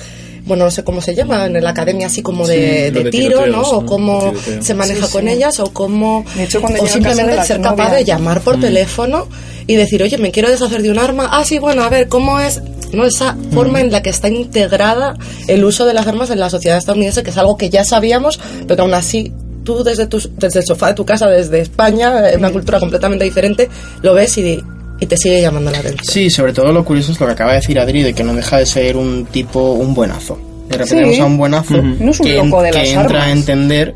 bueno, 0.49 0.65
no 0.65 0.71
sé 0.71 0.83
cómo 0.83 1.01
se 1.01 1.15
llama, 1.15 1.47
en 1.47 1.63
la 1.63 1.71
academia 1.71 2.09
así 2.09 2.23
como 2.23 2.47
de, 2.47 2.87
Sí, 2.87 2.93
lo 2.93 2.99
de 2.99 3.05
de 3.05 3.11
tiro, 3.11 3.47
¿no? 3.47 3.61
O 3.63 3.87
cómo 3.87 4.33
Tiroteo. 4.33 4.63
se 4.63 4.75
maneja 4.75 5.07
Sí, 5.07 5.13
con 5.13 5.23
sí. 5.25 5.31
ellas, 5.31 5.61
o 5.61 5.73
cómo... 5.73 6.25
De 6.35 6.45
hecho, 6.45 6.61
cuando 6.61 6.83
o 6.83 6.87
simplemente 6.87 7.45
ser 7.45 7.61
capaz 7.61 7.93
de 7.93 8.05
llamar 8.05 8.41
por 8.41 8.59
teléfono 8.59 9.29
y 9.67 9.77
decir, 9.77 10.03
oye, 10.03 10.19
me 10.19 10.31
quiero 10.33 10.49
deshacer 10.51 10.83
de 10.83 10.91
un 10.91 10.99
arma. 10.99 11.29
Ah, 11.31 11.45
sí, 11.45 11.59
bueno, 11.59 11.85
a 11.85 11.89
ver, 11.89 12.09
¿cómo 12.09 12.41
es 12.41 12.61
no 12.93 13.05
esa 13.05 13.37
forma 13.53 13.81
en 13.81 13.93
la 13.93 14.03
que 14.03 14.11
está 14.11 14.29
integrada 14.29 15.17
el 15.47 15.65
uso 15.65 15.85
de 15.85 15.95
las 15.95 16.07
armas 16.07 16.31
en 16.31 16.41
la 16.41 16.51
sociedad 16.51 16.79
estadounidense, 16.79 17.23
que 17.23 17.31
es 17.31 17.37
algo 17.37 17.57
que 17.57 17.69
ya 17.69 17.85
sabíamos, 17.85 18.41
pero 18.63 18.77
que 18.77 18.83
aún 18.83 18.95
así 18.95 19.33
tú 19.65 19.85
desde, 19.85 20.07
tus, 20.07 20.31
desde 20.37 20.61
el 20.61 20.67
sofá 20.67 20.89
de 20.89 20.95
tu 20.95 21.05
casa, 21.05 21.27
desde 21.27 21.61
España, 21.61 22.31
en 22.31 22.39
una 22.39 22.51
cultura 22.51 22.81
completamente 22.81 23.25
diferente, 23.25 23.69
lo 24.01 24.15
ves 24.15 24.39
y, 24.39 24.63
y 25.01 25.07
te 25.07 25.17
sigue 25.17 25.41
llamando 25.41 25.71
la 25.71 25.79
atención. 25.79 26.05
Sí, 26.05 26.31
sobre 26.31 26.53
todo 26.53 26.73
lo 26.73 26.85
curioso 26.85 27.13
es 27.13 27.21
lo 27.21 27.27
que 27.27 27.33
acaba 27.33 27.53
de 27.53 27.59
decir 27.59 27.79
Adri, 27.79 28.03
de 28.03 28.13
que 28.15 28.25
no 28.25 28.35
deja 28.35 28.59
de 28.59 28.67
ser 28.67 28.97
un 28.97 29.27
tipo, 29.27 29.73
un 29.73 29.95
buenazo. 29.95 30.39
De 30.69 30.77
repente 30.77 31.15
Sí. 31.15 31.21
a 31.21 31.25
un 31.25 31.39
buenazo 31.39 31.81
No 31.81 32.11
es 32.11 32.21
un 32.21 32.27
que, 32.27 32.35
loco 32.35 32.61
de 32.63 32.71
que 32.71 32.79
las 32.79 32.89
entra 32.89 33.23
a 33.25 33.31
entender 33.33 33.95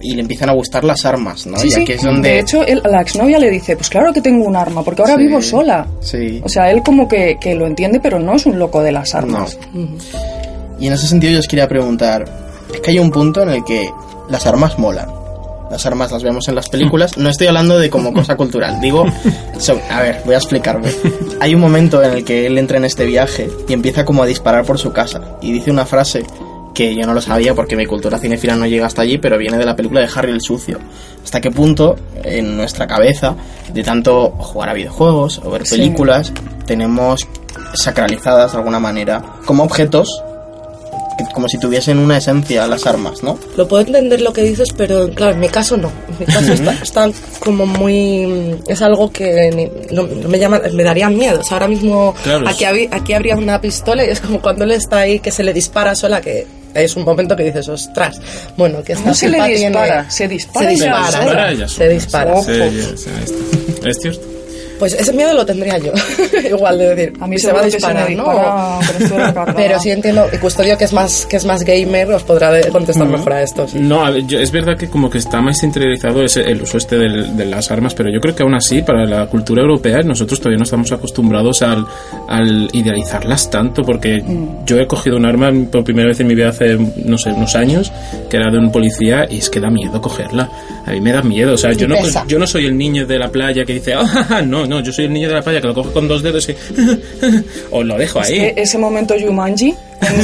y 0.00 0.14
le 0.14 0.22
empiezan 0.22 0.48
a 0.50 0.52
gustar 0.52 0.84
las 0.84 1.04
armas, 1.04 1.46
¿no? 1.46 1.56
Sí, 1.58 1.68
y 1.68 1.70
sí. 1.70 1.80
aquí 1.82 1.92
es 1.92 2.02
donde... 2.02 2.28
De 2.28 2.38
hecho, 2.40 2.62
él, 2.64 2.80
la 2.84 3.00
exnovia 3.02 3.38
le 3.38 3.50
dice, 3.50 3.76
pues 3.76 3.88
claro 3.90 4.12
que 4.12 4.20
tengo 4.20 4.44
un 4.46 4.54
arma, 4.56 4.82
porque 4.84 5.02
ahora 5.02 5.14
Sí. 5.16 5.22
vivo 5.26 5.42
sola. 5.42 5.86
Sí. 6.00 6.40
O 6.44 6.48
sea, 6.48 6.70
él 6.70 6.82
como 6.82 7.08
que, 7.08 7.36
que 7.40 7.54
lo 7.54 7.66
entiende, 7.66 7.98
pero 8.00 8.18
no 8.18 8.36
es 8.36 8.46
un 8.46 8.58
loco 8.58 8.82
de 8.82 8.92
las 8.92 9.14
armas. 9.14 9.58
Y 10.78 10.86
en 10.86 10.92
ese 10.92 11.06
sentido 11.06 11.32
yo 11.32 11.40
os 11.40 11.48
quería 11.48 11.66
preguntar, 11.68 12.24
es 12.72 12.80
que 12.80 12.90
hay 12.90 12.98
un 12.98 13.10
punto 13.10 13.42
en 13.42 13.48
el 13.50 13.64
que 13.64 13.88
las 14.28 14.46
armas 14.46 14.78
molan. 14.78 15.08
Las 15.70 15.84
armas 15.86 16.12
las 16.12 16.22
vemos 16.22 16.46
en 16.48 16.54
las 16.54 16.68
películas. 16.68 17.16
No 17.18 17.28
estoy 17.28 17.48
hablando 17.48 17.78
de 17.78 17.90
como 17.90 18.12
cosa 18.12 18.36
cultural. 18.36 18.80
Digo, 18.80 19.04
so- 19.58 19.80
a 19.90 20.00
ver, 20.02 20.22
voy 20.24 20.34
a 20.34 20.38
explicarme. 20.38 20.90
Hay 21.40 21.54
un 21.54 21.60
momento 21.60 22.02
en 22.02 22.12
el 22.12 22.24
que 22.24 22.46
él 22.46 22.56
entra 22.58 22.76
en 22.78 22.84
este 22.84 23.04
viaje 23.04 23.50
y 23.68 23.72
empieza 23.72 24.04
como 24.04 24.22
a 24.22 24.26
disparar 24.26 24.64
por 24.64 24.78
su 24.78 24.92
casa. 24.92 25.20
Y 25.42 25.52
dice 25.52 25.70
una 25.70 25.84
frase 25.86 26.24
que 26.74 26.94
yo 26.94 27.06
no 27.06 27.14
lo 27.14 27.22
sabía 27.22 27.54
porque 27.54 27.74
mi 27.74 27.86
cultura 27.86 28.18
cinefila 28.18 28.54
no 28.54 28.66
llega 28.66 28.86
hasta 28.86 29.00
allí, 29.02 29.16
pero 29.18 29.38
viene 29.38 29.56
de 29.56 29.64
la 29.64 29.74
película 29.74 30.00
de 30.02 30.08
Harry 30.14 30.30
el 30.30 30.42
Sucio. 30.42 30.78
¿Hasta 31.24 31.40
qué 31.40 31.50
punto 31.50 31.96
en 32.22 32.56
nuestra 32.56 32.86
cabeza, 32.86 33.34
de 33.72 33.82
tanto 33.82 34.28
jugar 34.38 34.68
a 34.68 34.74
videojuegos 34.74 35.40
o 35.42 35.50
ver 35.50 35.66
Sí. 35.66 35.76
películas, 35.78 36.32
tenemos 36.66 37.26
sacralizadas 37.74 38.52
de 38.52 38.58
alguna 38.58 38.78
manera 38.78 39.22
como 39.46 39.62
objetos 39.64 40.22
como 41.34 41.48
si 41.48 41.58
tuviesen 41.58 41.98
una 41.98 42.18
esencia 42.18 42.66
las 42.66 42.86
armas, 42.86 43.22
¿no? 43.22 43.38
Lo 43.56 43.66
puedo 43.68 43.84
entender 43.86 44.20
lo 44.20 44.32
que 44.32 44.42
dices, 44.42 44.68
pero 44.76 45.08
claro, 45.10 45.32
en 45.34 45.40
mi 45.40 45.48
caso 45.48 45.76
no. 45.76 45.90
En 46.08 46.18
mi 46.20 46.26
caso 46.26 46.52
está, 46.52 46.72
está 46.72 47.10
como 47.40 47.66
muy... 47.66 48.56
Es 48.66 48.82
algo 48.82 49.10
que 49.10 49.50
ni- 49.54 49.94
no, 49.94 50.06
no 50.06 50.28
me 50.28 50.38
llama, 50.38 50.60
me 50.72 50.82
daría 50.84 51.08
miedo. 51.10 51.40
O 51.40 51.42
sea, 51.42 51.56
ahora 51.56 51.68
mismo 51.68 52.14
Claro, 52.22 52.48
aquí, 52.48 52.64
es- 52.64 52.88
aquí 52.92 53.12
habría 53.12 53.36
una 53.36 53.60
pistola 53.60 54.04
y 54.04 54.08
es 54.10 54.20
como 54.20 54.40
cuando 54.40 54.64
él 54.64 54.72
está 54.72 54.98
ahí 54.98 55.18
que 55.20 55.30
se 55.30 55.42
le 55.42 55.52
dispara 55.52 55.94
sola, 55.94 56.20
que 56.20 56.46
es 56.74 56.94
un 56.96 57.04
momento 57.04 57.34
que 57.36 57.44
dices, 57.44 57.68
ostras, 57.68 58.20
bueno, 58.56 58.82
que 58.82 58.92
esta 58.92 59.06
No 59.08 59.14
se 59.14 59.28
le 59.30 59.38
tiene- 59.42 59.66
dispara, 59.68 60.10
se 60.10 60.28
dispara 60.28 60.66
Se 60.68 60.72
ella 60.74 60.96
dispara, 61.06 61.68
se 61.68 61.88
dispara. 61.88 62.42
Sí, 62.42 62.50
ahí 62.50 62.78
está. 63.24 63.88
¿Es 63.88 63.98
cierto? 64.02 64.26
Pues 64.78 64.92
ese 64.94 65.12
miedo 65.12 65.32
lo 65.34 65.44
tendría 65.46 65.78
yo. 65.78 65.92
Igual 66.50 66.78
de 66.78 66.94
decir, 66.94 67.12
A 67.20 67.26
mí 67.26 67.38
se 67.38 67.52
va 67.52 67.60
a 67.60 67.64
disparar, 67.64 68.10
¿no? 68.10 68.78
dispara, 68.98 69.54
pero 69.54 69.78
sí 69.80 69.90
entiendo, 69.90 70.26
y 70.32 70.36
Custodio 70.38 70.76
que 70.76 70.84
es 70.84 70.92
más 70.92 71.26
que 71.26 71.36
es 71.36 71.44
más 71.44 71.62
gamer 71.64 72.10
os 72.12 72.22
podrá 72.22 72.60
contestar 72.70 73.06
mejor 73.08 73.32
a 73.32 73.42
esto. 73.42 73.66
sí. 73.68 73.78
No, 73.80 74.04
a 74.04 74.10
ver, 74.10 74.26
yo- 74.26 74.38
es 74.40 74.50
verdad 74.50 74.76
que 74.78 74.88
como 74.88 75.08
que 75.10 75.18
está 75.18 75.40
más 75.40 75.62
interiorizado 75.62 76.22
ese, 76.22 76.42
el 76.42 76.62
uso 76.62 76.76
este 76.78 76.96
del- 76.98 77.36
de 77.36 77.46
las 77.46 77.70
armas, 77.70 77.94
pero 77.94 78.10
yo 78.12 78.20
creo 78.20 78.34
que 78.34 78.42
aún 78.42 78.54
así 78.54 78.82
para 78.82 79.04
la 79.06 79.26
cultura 79.26 79.62
europea 79.62 80.02
nosotros 80.02 80.38
todavía 80.40 80.58
no 80.58 80.64
estamos 80.64 80.90
acostumbrados 80.92 81.62
al, 81.62 81.86
al 82.28 82.68
idealizarlas 82.72 83.50
tanto, 83.50 83.82
porque 83.82 84.22
Mm. 84.22 84.64
yo 84.66 84.78
he 84.78 84.86
cogido 84.86 85.16
un 85.16 85.26
arma 85.26 85.50
por 85.70 85.84
primera 85.84 86.08
vez 86.08 86.20
en 86.20 86.26
mi 86.26 86.34
vida 86.34 86.48
hace, 86.50 86.76
no 87.04 87.16
sé, 87.18 87.30
unos 87.30 87.54
años, 87.54 87.92
que 88.28 88.36
era 88.36 88.50
de 88.50 88.58
un 88.58 88.70
policía, 88.72 89.26
y 89.30 89.38
es 89.38 89.50
que 89.50 89.60
da 89.60 89.70
miedo 89.70 90.00
cogerla. 90.00 90.50
A 90.86 90.90
mí 90.92 91.00
me 91.00 91.12
da 91.12 91.22
miedo, 91.22 91.54
o 91.54 91.56
sea, 91.58 91.72
yo 91.72 91.86
no, 91.88 91.96
yo 92.26 92.38
no 92.38 92.46
soy 92.46 92.66
el 92.66 92.76
niño 92.76 93.06
de 93.06 93.18
la 93.18 93.28
playa 93.28 93.64
que 93.64 93.74
dice, 93.74 93.94
"Ah, 93.94 94.42
no, 94.44 94.65
no, 94.68 94.80
yo 94.80 94.92
soy 94.92 95.06
el 95.06 95.12
niño 95.12 95.28
de 95.28 95.34
la 95.34 95.42
playa 95.42 95.60
que 95.60 95.66
lo 95.68 95.74
coge 95.74 95.90
con 95.92 96.06
dos 96.08 96.22
dedos 96.22 96.48
y... 96.48 96.54
o 97.70 97.82
lo 97.82 97.96
dejo 97.96 98.20
Es 98.20 98.28
ahí. 98.28 98.38
que 98.38 98.54
ese 98.62 98.78
momento 98.78 99.14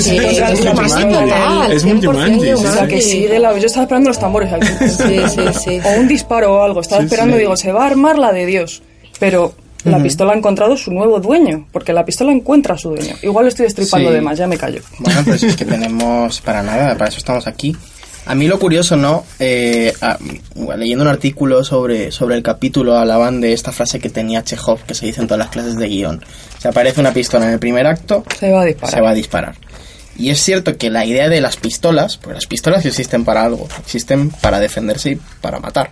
Sí, 0.01 0.17
el 0.17 0.27
es 0.27 0.61
tío 0.61 0.71
Jumanji 0.71 0.83
pisando 0.85 1.19
en 1.19 1.25
el- 1.25 1.31
total, 1.31 1.73
Es 1.73 1.85
muy 1.85 1.93
100% 2.01 2.05
Jumanji, 2.07 2.41
sí, 2.41 2.47
sí. 2.47 2.53
O 2.53 2.73
sea, 2.73 2.87
que 2.87 3.01
sigue 3.01 3.39
la... 3.39 3.59
Yo 3.59 3.67
estaba 3.67 3.85
esperando 3.85 4.09
los 4.11 4.19
tambores 4.19 4.53
aquí. 4.53 4.67
Sí, 4.89 5.19
sí, 5.29 5.41
sí. 5.65 5.81
O 5.85 6.01
un 6.01 6.09
disparo 6.09 6.55
o 6.59 6.63
algo. 6.63 6.81
Estaba 6.81 7.01
Sí, 7.03 7.07
esperando, 7.07 7.35
sí. 7.37 7.41
digo, 7.41 7.57
se 7.57 7.73
va 7.73 7.85
a 7.85 7.87
armar 7.87 8.19
la 8.19 8.33
de 8.33 8.47
Dios. 8.47 8.83
Pero 9.19 9.55
la 9.85 10.01
pistola 10.03 10.33
ha 10.33 10.37
encontrado 10.37 10.77
su 10.77 10.93
nuevo 10.93 11.19
dueño, 11.21 11.67
porque 11.73 11.93
la 11.93 12.05
pistola 12.05 12.31
encuentra 12.33 12.75
a 12.75 12.79
su 12.79 12.91
dueño. 12.91 13.15
Igual 13.23 13.49
estoy 13.49 13.65
destripando 13.65 14.11
Sí. 14.11 14.15
de 14.15 14.21
más, 14.21 14.39
ya 14.39 14.47
me 14.47 14.57
callo. 14.57 14.81
Bueno, 15.01 15.23
pues 15.25 15.43
es 15.43 15.57
que 15.57 15.65
tenemos 15.65 16.41
para 16.41 16.63
nada, 16.63 16.93
para 16.97 17.09
eso 17.09 17.19
estamos 17.19 17.47
aquí. 17.47 17.75
A 18.25 18.35
mí 18.37 18.47
lo 18.47 18.59
curioso, 18.59 18.97
¿no? 18.97 19.25
Eh, 19.41 19.93
leyendo 20.77 21.03
un 21.03 21.09
artículo 21.11 21.65
sobre, 21.65 22.13
sobre 22.13 22.37
el 22.37 22.43
capítulo 22.43 22.97
hablaban 22.97 23.41
de 23.41 23.53
esta 23.53 23.73
frase 23.73 23.99
que 23.99 24.11
tenía 24.11 24.45
Chekhov, 24.45 24.81
que 24.85 24.95
se 24.95 25.07
dice 25.07 25.21
en 25.21 25.27
todas 25.27 25.41
las 25.41 25.49
clases 25.49 25.77
de 25.77 25.89
guion. 25.89 26.25
Se 26.59 26.69
aparece 26.69 27.01
una 27.01 27.13
pistola 27.13 27.47
en 27.47 27.53
el 27.55 27.59
primer 27.59 27.87
acto, 27.87 28.25
Se 28.39 28.51
va 28.53 28.63
a 28.63 28.65
disparar. 28.65 28.95
se 28.95 29.01
va 29.01 29.11
a 29.11 29.15
disparar. 29.15 29.55
Y 30.17 30.31
es 30.31 30.41
cierto 30.41 30.77
que 30.77 30.91
la 30.91 31.05
idea 31.05 31.29
de 31.29 31.41
las 31.41 31.57
pistolas, 31.57 32.17
pues 32.19 32.35
las 32.35 32.47
pistolas 32.47 32.85
existen 32.87 33.25
para 33.25 33.45
algo, 33.45 33.67
existen 33.81 34.31
para 34.31 34.61
defenderse 34.61 35.13
y 35.13 35.17
para 35.41 35.59
matar. 35.59 35.91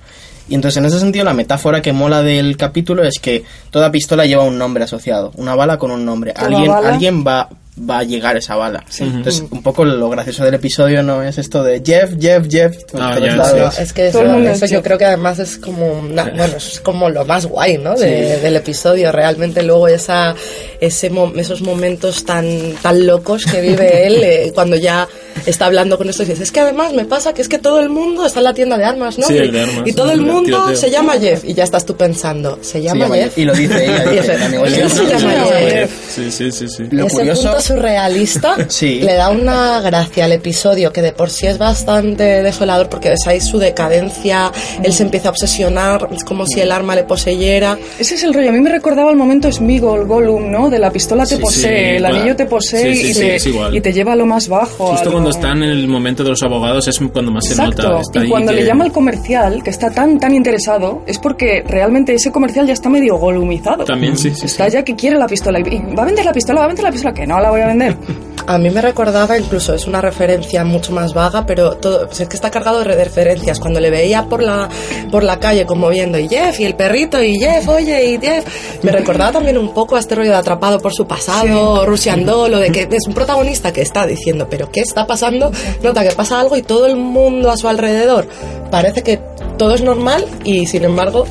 Y 0.49 0.54
entonces 0.54 0.76
en 0.78 0.84
ese 0.84 1.00
sentido 1.00 1.25
la 1.25 1.32
metáfora 1.34 1.80
que 1.82 1.92
mola 1.92 2.22
del 2.22 2.56
capítulo 2.56 3.02
es 3.02 3.18
que 3.20 3.44
toda 3.70 3.90
pistola 3.90 4.26
lleva 4.26 4.44
un 4.44 4.58
nombre 4.58 4.84
asociado, 4.84 5.32
una 5.37 5.54
bala 5.54 5.78
con 5.78 5.90
un 5.90 6.04
nombre. 6.04 6.32
Alguien, 6.37 6.68
bala- 6.70 6.88
alguien 6.90 7.25
va, 7.26 7.49
va 7.88 7.99
a 8.00 8.02
llegar 8.04 8.37
esa 8.37 8.56
bala. 8.56 8.84
Entonces 8.99 9.44
un 9.50 9.62
poco 9.62 9.84
lo 9.84 10.08
gracioso 10.10 10.44
del 10.44 10.54
episodio 10.54 11.02
no 11.02 11.22
es 11.22 11.38
esto 11.38 11.62
de 11.62 11.82
Jeff, 11.84 12.12
Jeff, 12.20 12.46
Jeff, 12.50 12.76
Ah, 12.94 13.18
lados. 13.18 13.76
No, 13.76 13.82
es 13.82 13.92
que 13.92 14.08
eso, 14.08 14.22
eso 14.22 14.64
es 14.64 14.70
yo 14.70 14.78
Jeff. 14.78 14.84
creo 14.84 14.99
que 14.99 15.04
además 15.06 15.38
es 15.38 15.56
como 15.58 15.92
una- 15.92 16.25
bueno, 16.25 16.56
es 16.56 16.80
como 16.80 17.08
lo 17.08 17.25
más 17.25 17.46
guay, 17.46 17.78
¿no? 17.78 17.94
De- 17.96 18.38
Del 18.40 18.56
episodio. 18.56 19.10
Realmente 19.12 19.62
luego 19.62 19.88
esa, 19.88 20.34
ese, 20.80 21.10
mo- 21.10 21.32
esos 21.37 21.62
momentos 21.62 22.25
tan, 22.25 22.75
tan 22.82 23.06
locos 23.06 23.44
que 23.46 23.60
vive 23.60 24.06
él 24.06 24.22
eh, 24.22 24.52
cuando 24.54 24.76
ya 24.76 25.08
está 25.47 25.66
hablando 25.66 25.97
con 25.99 26.09
esto 26.09 26.23
y 26.23 26.26
dices, 26.26 26.40
es 26.40 26.52
que 26.52 26.61
además 26.61 26.92
me 26.92 27.04
pasa 27.04 27.32
que 27.35 27.42
es 27.42 27.49
que 27.49 27.59
todo 27.59 27.80
el 27.80 27.88
mundo 27.88 28.26
está 28.26 28.40
en 28.40 28.44
la 28.44 28.54
tienda 28.54 28.76
de 28.78 28.85
armas, 28.85 29.18
¿no? 29.18 29.26
Sí, 29.26 29.35
y, 29.35 29.38
el 29.38 29.52
de 29.52 29.61
armas, 29.62 29.82
y 29.87 29.92
todo 29.92 30.11
el 30.12 30.20
el 30.20 30.26
mundo 30.26 30.42
tiroteo. 30.44 30.76
se 30.76 30.90
llama 30.90 31.14
Jeff 31.18 31.44
y 31.44 31.54
ya 31.54 31.64
estás 31.64 31.85
tú 31.87 31.97
pensando, 31.97 32.59
se 32.62 32.73
Se 32.73 32.82
llama, 32.82 33.04
llama 33.04 33.14
Jeff. 33.16 33.25
Jeff. 33.26 33.38
Y 33.38 33.44
lo 33.44 33.54
dice 33.54 33.85
ella, 33.85 34.04
Y 34.12 34.16
dice, 34.16 34.20
dice, 34.20 34.38
la 34.38 34.44
"¿Por 34.44 34.50
negocia 34.50 34.82
qué 34.82 34.88
se 34.90 35.04
llama 35.06 35.35
llama 35.35 35.47
Jeff? 35.70 35.90
Sí, 36.14 36.30
sí, 36.30 36.52
sí, 36.52 36.68
sí. 36.68 36.82
Lo 36.90 37.06
Ese 37.06 37.16
curioso... 37.16 37.42
punto 37.42 37.61
surrealista 37.61 38.56
Sí. 38.68 39.00
le 39.00 39.14
da 39.14 39.28
una 39.30 39.80
gracia 39.80 40.25
al 40.25 40.32
episodio 40.32 40.92
que 40.92 41.02
de 41.02 41.12
por 41.12 41.30
sí 41.30 41.47
es 41.47 41.59
bastante 41.59 42.42
desolador 42.42 42.88
porque 42.88 43.09
ves 43.11 43.26
ahí 43.26 43.40
su 43.40 43.59
decadencia, 43.59 44.52
él 44.82 44.92
se 44.92 45.02
empieza 45.02 45.28
a 45.28 45.30
obsesionar, 45.32 46.09
es 46.14 46.25
como 46.25 46.47
si 46.47 46.61
el 46.61 46.73
arma 46.73 46.94
le 46.94 47.04
poseyera. 47.04 47.78
Ese 47.99 48.14
es 48.14 48.23
el 48.25 48.35
rollo. 48.35 48.50
A 48.50 48.52
mí 48.52 48.61
me 48.61 48.70
recordaba 48.70 49.11
el 49.11 49.16
momento 49.16 49.50
Smigol, 49.50 50.06
Gollum, 50.06 50.50
¿no? 50.50 50.70
De 50.70 50.78
la 50.78 50.90
pistola 50.90 51.25
te 51.26 51.37
Sí, 51.37 51.42
posee, 51.42 51.61
sí, 51.62 51.68
el 51.68 51.97
igual. 51.99 52.16
anillo 52.16 52.37
te 52.37 52.47
posee 52.47 52.94
Sí, 52.94 53.00
sí, 53.00 53.09
y, 53.11 53.38
sí, 53.40 53.52
te, 53.70 53.76
y 53.76 53.80
te 53.80 53.92
lleva 53.92 54.12
a 54.12 54.16
lo 54.16 54.26
más 54.26 54.49
bajo. 54.49 54.92
a 54.92 54.97
Justo 54.97 55.11
lo- 55.11 55.18
cuando 55.32 55.49
están 55.49 55.62
en 55.62 55.70
el 55.70 55.88
momento 55.88 56.22
de 56.25 56.30
los 56.30 56.42
abogados 56.42 56.88
es 56.88 56.99
cuando 57.12 57.30
más 57.32 57.44
se 57.46 57.52
Exacto. 57.52 57.82
nota. 57.82 58.00
Está 58.00 58.25
y 58.25 58.28
cuando 58.28 58.52
que- 58.52 58.58
le 58.60 58.64
llama 58.66 58.84
al 58.84 58.92
comercial, 58.92 59.62
que 59.62 59.70
está 59.70 59.90
tan 59.90 60.18
tan 60.18 60.34
interesado, 60.34 61.02
es 61.06 61.18
porque 61.18 61.62
realmente 61.66 62.14
ese 62.14 62.30
comercial 62.30 62.66
ya 62.66 62.72
está 62.72 62.88
medio 62.88 63.16
golumizado. 63.16 63.84
También, 63.84 64.16
sí, 64.16 64.30
sí, 64.34 64.46
Está 64.46 64.68
ya 64.68 64.82
que 64.84 64.94
quiere 64.96 65.16
la 65.18 65.26
pistola. 65.26 65.58
Y, 65.60 65.62
¿Va 65.96 66.02
a 66.02 66.06
vender 66.06 66.25
la 66.25 66.32
pistola? 66.32 66.60
¿Va 66.60 66.64
a 66.64 66.68
vender 66.68 66.84
la 66.84 66.92
pistola? 66.92 67.14
Que 67.14 67.26
no 67.26 67.38
la 67.40 67.50
voy 67.50 67.60
a 67.60 67.66
vender. 67.66 67.96
A 68.50 68.59
mí 68.59 68.69
me 68.69 68.83
recordaba, 68.83 69.38
incluso 69.38 69.75
es 69.75 69.87
una 69.87 70.00
referencia 70.00 70.64
mucho 70.64 70.90
más 70.90 71.14
vaga, 71.14 71.47
pero 71.47 71.76
todo, 71.76 72.09
pues 72.09 72.19
es 72.19 72.28
que 72.28 72.35
está 72.35 72.50
cargado 72.50 72.80
de 72.80 72.85
referencias. 72.97 73.61
Cuando 73.61 73.78
le 73.78 73.90
veía 73.90 74.25
por 74.25 74.42
la, 74.42 74.69
por 75.12 75.23
la 75.23 75.38
calle 75.38 75.64
como 75.66 75.88
viendo, 75.88 76.19
y 76.19 76.28
Jeff, 76.28 76.59
y 76.59 76.64
el 76.64 76.75
perrito, 76.75 77.23
y 77.23 77.38
Jeff, 77.38 77.69
oye, 77.69 78.11
y 78.11 78.19
Jeff, 78.19 78.45
me 78.83 78.90
recordaba 78.90 79.30
también 79.30 79.57
un 79.57 79.73
poco 79.73 79.95
a 79.95 80.00
este 80.00 80.16
rollo 80.16 80.30
de 80.30 80.37
atrapado 80.37 80.80
por 80.80 80.92
su 80.92 81.07
pasado, 81.07 81.87
Russian 81.87 82.26
Doll, 82.26 82.50
lo 82.50 82.59
de 82.59 82.73
que 82.73 82.88
es 82.90 83.07
un 83.07 83.14
protagonista 83.14 83.73
que 83.73 83.83
está 83.83 84.04
diciendo, 84.04 84.49
pero 84.50 84.69
¿qué 84.69 84.80
está 84.80 85.07
pasando? 85.07 85.52
Nota 85.85 86.02
que 86.02 86.11
pasa 86.11 86.40
algo 86.40 86.57
y 86.57 86.62
todo 86.62 86.87
el 86.87 86.97
mundo 86.97 87.52
a 87.52 87.57
su 87.57 87.69
alrededor 87.69 88.26
parece 88.69 89.04
que 89.04 89.21
todo 89.59 89.75
es 89.75 89.83
normal 89.83 90.26
y 90.42 90.66
sin 90.66 90.83
embargo, 90.83 91.25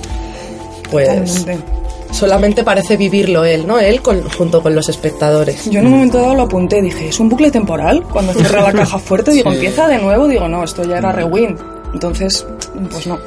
pues 0.89 1.43
Totalmente. 1.43 1.78
Solamente 2.11 2.63
parece 2.63 2.97
vivirlo 2.97 3.45
él, 3.45 3.65
¿no? 3.67 3.79
Él 3.79 4.01
con- 4.01 4.27
junto 4.29 4.61
con 4.61 4.75
los 4.75 4.89
espectadores. 4.89 5.69
Yo 5.69 5.79
en 5.79 5.85
un 5.87 5.93
momento 5.93 6.17
dado 6.19 6.35
lo 6.35 6.43
apunté, 6.43 6.81
dije, 6.81 7.09
¿es 7.09 7.19
un 7.19 7.29
bucle 7.29 7.51
temporal? 7.51 8.03
Cuando 8.03 8.33
cierra 8.33 8.61
la 8.61 8.73
caja 8.73 8.99
fuerte, 8.99 9.31
digo, 9.31 9.51
empieza 9.51 9.87
de 9.87 9.97
nuevo, 9.99 10.27
digo, 10.27 10.47
no, 10.47 10.63
esto 10.63 10.83
ya 10.83 10.97
era 10.97 11.11
rewind. 11.11 11.59
Entonces, 11.93 12.45
pues 12.91 13.07
no. 13.07 13.17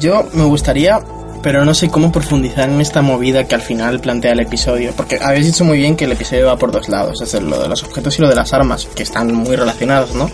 Yo 0.00 0.24
me 0.34 0.44
gustaría, 0.44 1.00
pero 1.42 1.64
no 1.64 1.72
sé 1.74 1.88
cómo 1.88 2.10
profundizar 2.12 2.68
en 2.68 2.80
esta 2.80 3.02
movida 3.02 3.44
que 3.46 3.54
al 3.54 3.62
final 3.62 4.00
plantea 4.00 4.32
el 4.32 4.40
episodio. 4.40 4.92
Porque 4.96 5.18
habéis 5.22 5.46
dicho 5.46 5.64
muy 5.64 5.78
bien 5.78 5.96
que 5.96 6.04
el 6.04 6.12
episodio 6.12 6.46
va 6.46 6.56
por 6.58 6.72
dos 6.72 6.88
lados, 6.88 7.20
es 7.22 7.30
decir, 7.32 7.46
lo 7.48 7.60
de 7.62 7.68
los 7.68 7.82
objetos 7.84 8.18
y 8.18 8.22
lo 8.22 8.28
de 8.28 8.34
las 8.34 8.52
armas, 8.52 8.86
que 8.94 9.02
están 9.04 9.32
muy 9.32 9.54
relacionados, 9.56 10.14
¿no? 10.14 10.30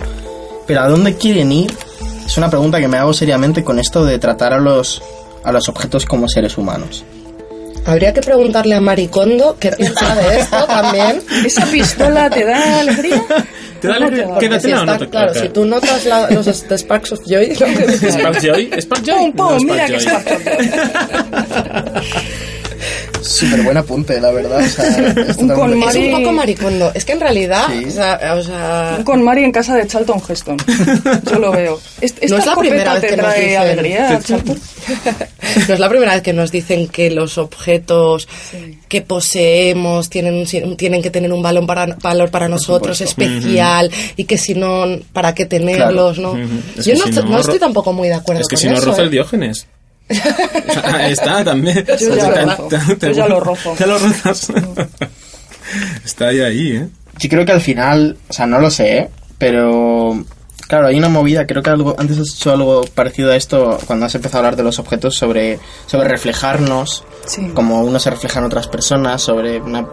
Pero 0.67 0.81
¿a 0.81 0.89
dónde 0.89 1.17
quieren 1.17 1.53
ir? 1.53 1.75
Es 2.25 2.37
una 2.39 2.49
pregunta 2.49 2.79
que 2.81 2.89
me 2.89 2.97
hago 2.97 3.13
seriamente 3.13 3.65
con 3.65 3.79
esto 3.79 4.05
de 4.05 4.19
tratar 4.19 4.53
a 4.53 4.59
los, 4.59 5.03
a 5.43 5.51
los 5.53 5.69
objetos 5.69 6.07
como 6.07 6.29
seres 6.29 6.57
humanos. 6.57 7.05
Habría 7.91 8.13
que 8.15 8.21
preguntarle 8.21 8.75
a 8.77 8.81
Maricondo 8.81 9.57
qué 9.59 9.71
piensa 9.77 10.15
de 10.15 10.41
esto 10.41 10.65
también. 10.67 11.23
¿Esa 11.45 11.67
pistola 11.67 12.31
te 12.31 12.45
da 12.45 12.81
alegría? 12.81 13.23
¿Te 13.81 13.89
da 13.89 13.95
alegría? 13.97 14.27
No, 14.27 14.39
Quédatela 14.39 14.77
si 14.77 14.83
o 14.83 14.87
no 14.87 14.99
te 14.99 15.09
claro, 15.09 15.35
si 15.35 15.49
tú 15.49 15.65
notas 15.65 16.05
la- 16.05 16.31
los 16.31 16.47
the 16.69 16.79
Sparks 16.79 17.13
of 17.13 17.21
Joy, 17.27 17.57
¿no? 17.59 17.67
Spark 18.11 18.41
Joy, 18.41 18.71
Spark 18.81 19.03
Joy. 19.05 19.33
Paul, 19.33 19.67
No, 19.67 19.73
mira 19.73 19.89
Spark 19.99 20.25
que 20.25 20.35
Joy. 20.35 20.71
Súper 23.23 23.63
buen 23.63 23.77
apunte, 23.77 24.21
la 24.21 24.31
verdad. 24.33 24.59
o 24.65 24.69
sea, 24.69 24.97
es 25.29 25.37
Un 25.37 25.49
con 25.51 25.71
es 25.73 25.77
Mari- 25.79 26.13
un 26.15 26.21
poco 26.23 26.33
Maricondo. 26.33 26.91
Es 26.95 27.05
que 27.05 27.13
en 27.13 27.21
realidad, 27.21 27.65
Sí. 27.69 27.85
o 27.87 27.91
sea, 27.91 28.35
o 28.37 28.43
sea, 28.43 28.99
Con 29.05 29.23
Mari 29.23 29.45
en 29.45 29.53
casa 29.53 29.77
de 29.77 29.87
Charlton 29.87 30.21
Heston. 30.29 30.57
Yo 31.31 31.39
lo 31.39 31.53
veo. 31.53 31.81
¿Est- 32.01 32.19
¿Esta 32.21 32.35
No 32.37 32.41
es 32.41 32.47
la 32.47 32.57
primera 32.57 32.95
vez 32.95 33.05
que 33.11 33.17
nos 33.17 33.35
dicen- 33.35 33.57
alegría, 33.59 34.21
no 35.69 35.75
es 35.75 35.81
la 35.81 35.89
primera 35.89 36.15
vez 36.15 36.23
que 36.23 36.33
nos 36.33 36.51
dicen 36.51 36.89
que 36.89 37.11
los 37.11 37.39
objetos 37.39 38.29
que 38.89 39.03
poseemos 39.03 40.09
tienen, 40.11 40.35
un 40.65 40.77
tienen 40.77 41.03
que 41.03 41.11
tener 41.11 41.33
un 41.33 41.43
valor 41.43 41.67
para, 41.67 41.87
valor 42.03 42.31
para 42.31 42.49
nosotros 42.49 42.99
supuesto. 42.99 43.23
especial 43.23 43.91
y 44.17 44.25
que 44.25 44.39
si 44.39 44.55
no, 44.55 44.85
¿para 45.13 45.35
qué 45.35 45.47
tenerlos? 45.47 46.19
¿no? 46.19 46.33
Ujú. 46.33 46.41
Es 46.79 46.87
Yo 46.87 46.95
no, 46.95 47.05
si 47.05 47.11
estoy- 47.11 47.25
no, 47.25 47.31
no 47.31 47.41
estoy 47.41 47.59
tampoco 47.59 47.93
muy 47.93 48.09
de 48.09 48.15
acuerdo 48.15 48.41
Es 48.43 48.49
que 48.49 48.57
con 48.57 48.61
si 48.63 48.69
no 48.69 48.75
eso, 48.77 48.87
roza 48.87 49.03
¿eh? 49.03 49.05
el 49.05 49.11
Diógenes. 49.11 49.67
Ahí 50.85 51.13
está 51.13 51.45
también. 51.45 51.85
Yo 51.99 52.15
ya 52.17 52.33
Te- 52.33 52.43
lo 52.47 52.57
rozo. 52.57 52.69
te- 52.69 52.97
te- 52.97 53.07
Yo 53.09 53.13
ya 53.13 53.29
lo 53.29 53.41
rozo. 53.41 53.77
Ya 53.79 53.87
lo 53.87 53.99
rozas. 53.99 54.53
Está 56.05 56.29
ahí, 56.29 56.41
ahí, 56.41 56.77
¿eh? 56.77 56.89
Yo 57.19 57.29
creo 57.29 57.45
que 57.45 57.53
al 57.53 57.61
final, 57.61 58.17
o 58.29 58.33
sea, 58.33 58.47
no 58.47 58.59
lo 58.61 58.71
sé, 58.71 58.97
¿eh? 58.99 59.11
pero 59.39 60.25
claro, 60.67 60.89
hay 60.89 60.97
una 60.99 61.09
movida, 61.09 61.47
creo 61.47 61.63
que 61.63 61.71
algo 61.71 61.95
antes 61.99 62.19
has 62.19 62.35
hecho 62.35 62.51
algo 62.53 62.83
parecido 62.95 63.31
a 63.31 63.37
esto 63.37 63.79
cuando 63.87 64.07
has 64.07 64.15
empezado 64.15 64.39
a 64.39 64.41
hablar 64.41 64.57
de 64.57 64.63
los 64.65 64.79
objetos 64.79 65.15
sobre 65.17 65.59
sobre 65.87 66.09
reflejarnos, 66.09 67.05
Sí. 67.27 67.49
como 67.55 67.83
uno 67.83 67.99
se 68.01 68.11
refleja 68.11 68.41
en 68.41 68.47
otras 68.47 68.67
personas, 68.69 69.23
sobre 69.23 69.61
una 69.61 69.87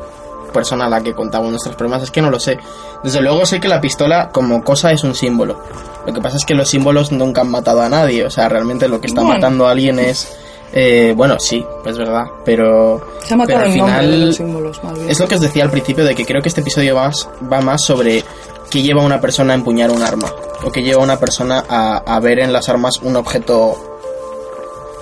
persona 0.53 0.85
a 0.85 0.89
la 0.89 1.01
que 1.01 1.13
contamos 1.13 1.49
nuestros 1.49 1.75
problemas, 1.75 2.03
es 2.03 2.11
que 2.11 2.21
no 2.21 2.29
lo 2.29 2.39
sé. 2.39 2.57
Desde 3.03 3.21
luego 3.21 3.45
sé 3.45 3.59
que 3.59 3.67
la 3.67 3.79
pistola 3.81 4.29
como 4.29 4.63
cosa 4.63 4.91
es 4.91 5.03
un 5.03 5.13
símbolo. 5.15 5.59
Lo 6.05 6.13
que 6.13 6.21
pasa 6.21 6.37
es 6.37 6.45
que 6.45 6.53
los 6.55 6.69
símbolos 6.69 7.11
nunca 7.11 7.41
han 7.41 7.49
matado 7.51 7.81
a 7.81 7.89
nadie, 7.89 8.25
o 8.25 8.29
sea, 8.29 8.47
realmente 8.49 8.87
lo 8.87 8.99
que 9.01 9.07
está 9.07 9.21
Bueno. 9.21 9.35
matando 9.35 9.67
a 9.67 9.71
alguien 9.71 9.99
es 9.99 10.27
eh, 10.73 11.13
bueno, 11.15 11.39
sí, 11.39 11.65
es 11.85 11.97
verdad, 11.97 12.25
pero 12.43 13.01
Se 13.23 13.33
ha 13.33 13.37
matado 13.37 13.59
pero 13.59 13.65
al 13.67 13.71
el 13.71 13.77
nombre 13.77 13.95
de 13.95 14.01
final 14.03 14.25
los 14.27 14.35
símbolos, 14.35 14.83
más 14.83 14.93
bien. 14.95 15.09
es 15.09 15.17
lo 15.19 15.27
que 15.27 15.35
os 15.35 15.41
decía 15.41 15.63
al 15.63 15.71
principio 15.71 16.03
de 16.03 16.13
que 16.13 16.25
creo 16.25 16.41
que 16.41 16.49
este 16.49 16.59
episodio 16.61 16.93
va 16.95 17.05
más, 17.07 17.29
va 17.51 17.61
más 17.61 17.81
sobre 17.83 18.23
que 18.69 18.81
lleva 18.81 19.01
a 19.01 19.05
una 19.05 19.21
persona 19.21 19.53
a 19.53 19.55
empuñar 19.55 19.91
un 19.91 20.03
arma 20.03 20.29
o 20.65 20.69
que 20.71 20.81
lleva 20.83 20.99
a 21.01 21.03
una 21.05 21.17
persona 21.19 21.63
a, 21.69 21.97
a 22.05 22.19
ver 22.19 22.39
en 22.39 22.51
las 22.51 22.67
armas 22.67 22.99
un 23.01 23.15
objeto 23.15 23.96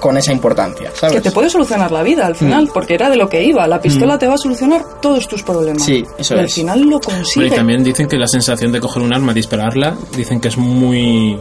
con 0.06 0.18
esa 0.18 0.32
importancia, 0.32 0.92
¿sabes? 0.94 1.16
Que 1.16 1.22
te 1.22 1.32
puede 1.32 1.50
solucionar 1.50 1.92
la 1.92 2.04
vida 2.04 2.28
al 2.28 2.36
final, 2.36 2.70
porque 2.72 2.94
era 2.94 3.10
de 3.10 3.16
lo 3.16 3.28
que 3.28 3.44
iba. 3.44 3.68
La 3.68 3.82
pistola 3.82 4.20
te 4.20 4.28
va 4.28 4.36
a 4.36 4.38
solucionar 4.38 4.84
todos 5.02 5.28
tus 5.28 5.42
problemas. 5.42 5.82
Mm. 5.82 5.86
Sí, 5.86 6.06
eso 6.20 6.36
y 6.36 6.40
al 6.40 6.46
es. 6.46 6.54
final 6.54 6.82
lo 6.82 7.00
Pero 7.00 7.16
consigue. 7.18 7.48
y 7.48 7.50
también 7.50 7.84
dicen 7.84 8.08
que 8.08 8.16
la 8.16 8.28
sensación 8.28 8.72
de 8.72 8.80
coger 8.80 9.02
un 9.02 9.12
arma, 9.16 9.34
dispararla, 9.34 9.96
dicen 10.16 10.40
que 10.40 10.50
es 10.50 10.58
muy 10.58 11.40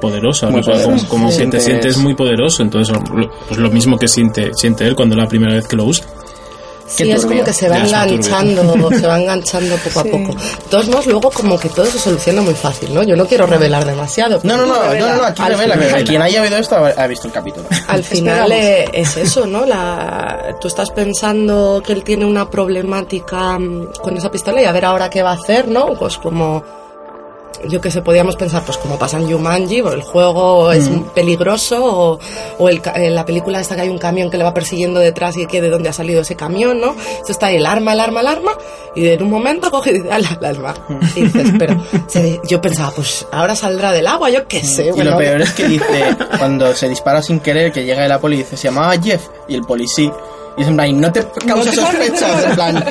poderosa, 0.00 0.48
Muy 0.48 0.62
¿no? 0.62 0.72
Como, 0.82 1.08
como 1.08 1.30
Sí. 1.30 1.38
que 1.40 1.46
te 1.48 1.60
Sientes- 1.60 1.64
sientes 1.64 1.96
muy 1.98 2.14
poderoso, 2.14 2.62
entonces 2.62 2.96
lo, 2.96 3.30
pues 3.46 3.60
lo 3.60 3.70
mismo 3.70 3.98
que 3.98 4.08
siente, 4.08 4.52
siente 4.54 4.86
él 4.86 4.96
cuando 4.96 5.14
la 5.14 5.26
primera 5.28 5.52
vez 5.54 5.68
que 5.68 5.76
lo 5.76 5.84
usa. 5.84 6.06
Sí, 6.94 7.10
es 7.10 7.24
como 7.24 7.42
que 7.42 7.52
se 7.52 7.68
va 7.68 7.78
Ya, 7.84 8.04
enganchando, 8.04 8.90
se 8.98 9.06
va 9.06 9.18
enganchando 9.20 9.76
poco 9.76 10.00
a 10.00 10.04
poco. 10.04 10.32
De 10.34 10.68
todos 10.70 10.88
modos, 10.88 11.06
luego 11.06 11.30
como 11.30 11.58
que 11.58 11.68
todo 11.70 11.86
se 11.86 11.98
soluciona 11.98 12.42
muy 12.42 12.54
fácil, 12.54 12.92
¿no? 12.94 13.02
Yo 13.02 13.16
no 13.16 13.26
quiero 13.26 13.46
revelar 13.46 13.84
demasiado. 13.84 14.40
No, 14.42 14.56
no, 14.56 14.66
no, 14.66 14.94
no, 14.94 15.16
no, 15.16 15.24
aquí 15.24 15.42
Al 15.42 15.52
revela, 15.52 15.74
final- 15.76 15.94
que 15.98 16.04
quien 16.04 16.22
haya 16.22 16.42
oído 16.42 16.56
esto 16.58 16.76
ha 16.76 17.06
visto 17.06 17.26
el 17.28 17.32
capítulo. 17.32 17.66
Al 17.88 18.04
final 18.12 18.52
eh, 18.52 18.88
es 18.92 19.16
eso, 19.16 19.46
¿no? 19.46 19.64
La, 19.64 20.56
tú 20.60 20.68
estás 20.68 20.90
pensando 20.90 21.82
que 21.84 21.92
él 21.92 22.04
tiene 22.04 22.24
una 22.26 22.48
problemática 22.50 23.58
mm, 23.58 23.92
con 24.02 24.16
esa 24.16 24.30
pistola 24.30 24.60
y 24.60 24.64
a 24.64 24.72
ver 24.72 24.84
ahora 24.84 25.08
qué 25.08 25.22
va 25.22 25.30
a 25.30 25.34
hacer, 25.34 25.68
¿no? 25.68 25.94
Pues 25.98 26.18
como, 26.18 26.62
yo 27.68 27.80
que 27.80 27.90
sé, 27.90 28.02
podíamos 28.02 28.36
pensar, 28.36 28.62
pues 28.64 28.78
como 28.78 28.98
pasa 28.98 29.18
en 29.18 29.30
Jumanji, 29.30 29.78
el 29.78 30.02
juego 30.02 30.72
es 30.72 30.90
peligroso 31.14 31.84
o, 31.84 32.18
o 32.58 32.68
el 32.68 32.80
en 32.94 33.14
la 33.14 33.24
película 33.24 33.60
esta 33.60 33.74
que 33.76 33.82
hay 33.82 33.88
un 33.88 33.98
camión 33.98 34.30
que 34.30 34.38
le 34.38 34.44
va 34.44 34.52
persiguiendo 34.54 35.00
detrás 35.00 35.36
y 35.36 35.46
que 35.46 35.60
de 35.60 35.70
dónde 35.70 35.88
ha 35.88 35.92
salido 35.92 36.22
ese 36.22 36.36
camión, 36.36 36.80
¿no? 36.80 36.94
Esto 37.20 37.32
está 37.32 37.46
ahí, 37.46 37.56
el 37.56 37.66
arma, 37.66 37.92
el 37.92 38.00
arma, 38.00 38.20
el 38.20 38.26
arma 38.26 38.52
y 38.94 39.08
en 39.08 39.22
un 39.22 39.30
momento 39.30 39.70
coge 39.70 39.90
y 39.90 39.94
dice, 39.94 40.10
"Ala, 40.12 40.36
el 40.40 40.44
arma. 40.46 40.74
Y 41.16 41.22
dices, 41.22 41.50
pero 41.58 41.82
se- 42.08 42.40
yo 42.48 42.60
pensaba, 42.60 42.90
pues 42.94 43.26
ahora 43.32 43.54
saldrá 43.54 43.92
del 43.92 44.06
agua, 44.06 44.28
yo 44.30 44.46
qué 44.48 44.62
sé. 44.62 44.86
Y 44.86 44.90
bueno, 44.90 45.12
lo 45.12 45.18
peor 45.18 45.40
es 45.42 45.52
que 45.52 45.68
dice, 45.68 46.16
cuando 46.38 46.74
se 46.74 46.88
dispara 46.88 47.22
sin 47.22 47.40
querer, 47.40 47.72
que 47.72 47.84
llega 47.84 48.02
de 48.02 48.08
la 48.08 48.18
poli 48.20 48.36
y 48.36 48.38
dice, 48.40 48.56
se 48.56 48.68
llamaba 48.68 48.94
Jeff, 49.00 49.28
y 49.48 49.54
el 49.54 49.62
policía. 49.62 50.12
Y 50.56 50.62
es 50.62 50.68
en 50.68 50.74
plan, 50.76 51.00
no 51.00 51.10
te 51.12 51.26
causa 51.46 51.72
sospechas, 51.72 52.44
en 52.44 52.54
plan, 52.54 52.84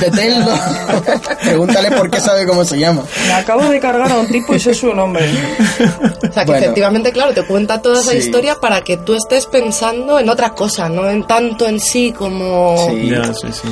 deténlo. 0.00 0.46
Pregúntale 1.42 1.90
por 1.90 2.10
qué 2.10 2.20
sabe 2.20 2.46
cómo 2.46 2.64
se 2.64 2.78
llama. 2.78 3.02
Me 3.26 3.32
acabo 3.32 3.64
de 3.64 3.80
cargar 3.80 4.10
a 4.12 4.18
un 4.20 4.28
tipo 4.28 4.54
y 4.54 4.60
sé 4.60 4.72
su 4.74 4.94
nombre. 4.94 5.24
O 5.28 6.32
sea, 6.32 6.44
que 6.44 6.52
Bueno. 6.52 6.54
efectivamente, 6.64 7.12
claro, 7.12 7.32
te 7.34 7.44
cuenta 7.44 7.82
toda 7.82 8.00
esa 8.00 8.12
Sí. 8.12 8.18
historia 8.18 8.56
para 8.60 8.82
que 8.82 8.96
tú 8.98 9.14
estés 9.14 9.46
pensando 9.46 10.18
en 10.20 10.28
otra 10.28 10.50
cosa, 10.50 10.88
no 10.88 11.08
en 11.10 11.24
tanto 11.26 11.66
en 11.66 11.80
sí 11.80 12.12
como... 12.16 12.76
Sí. 12.88 13.10
Ya, 13.10 13.24
sí, 13.34 13.48
sí. 13.50 13.68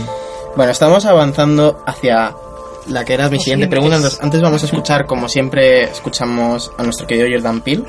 Bueno, 0.57 0.73
estamos 0.73 1.05
avanzando 1.07 1.83
hacia 1.87 2.35
la 2.89 3.05
que 3.05 3.15
era 3.15 3.29
mi 3.29 3.39
siguiente 3.39 3.69
pregunta. 3.69 3.99
Antes 4.21 4.41
vamos 4.43 4.63
a 4.63 4.67
escuchar, 4.67 5.07
como 5.07 5.29
siempre, 5.29 5.85
escuchamos 5.85 6.73
a 6.77 6.83
nuestro 6.83 7.07
querido 7.07 7.29
Jordan 7.31 7.61
Peele. 7.61 7.85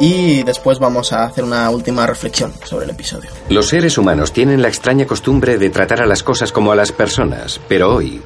Y 0.00 0.42
después 0.44 0.78
vamos 0.78 1.12
a 1.12 1.24
hacer 1.24 1.44
una 1.44 1.68
última 1.68 2.06
reflexión 2.06 2.52
sobre 2.64 2.86
el 2.86 2.90
episodio. 2.92 3.30
Los 3.50 3.68
seres 3.68 3.98
humanos 3.98 4.32
tienen 4.32 4.62
la 4.62 4.68
extraña 4.68 5.06
costumbre 5.06 5.58
de 5.58 5.68
tratar 5.68 6.00
a 6.00 6.06
las 6.06 6.22
cosas 6.22 6.52
como 6.52 6.72
a 6.72 6.76
las 6.76 6.90
personas, 6.90 7.60
pero 7.68 7.94
hoy 7.94 8.22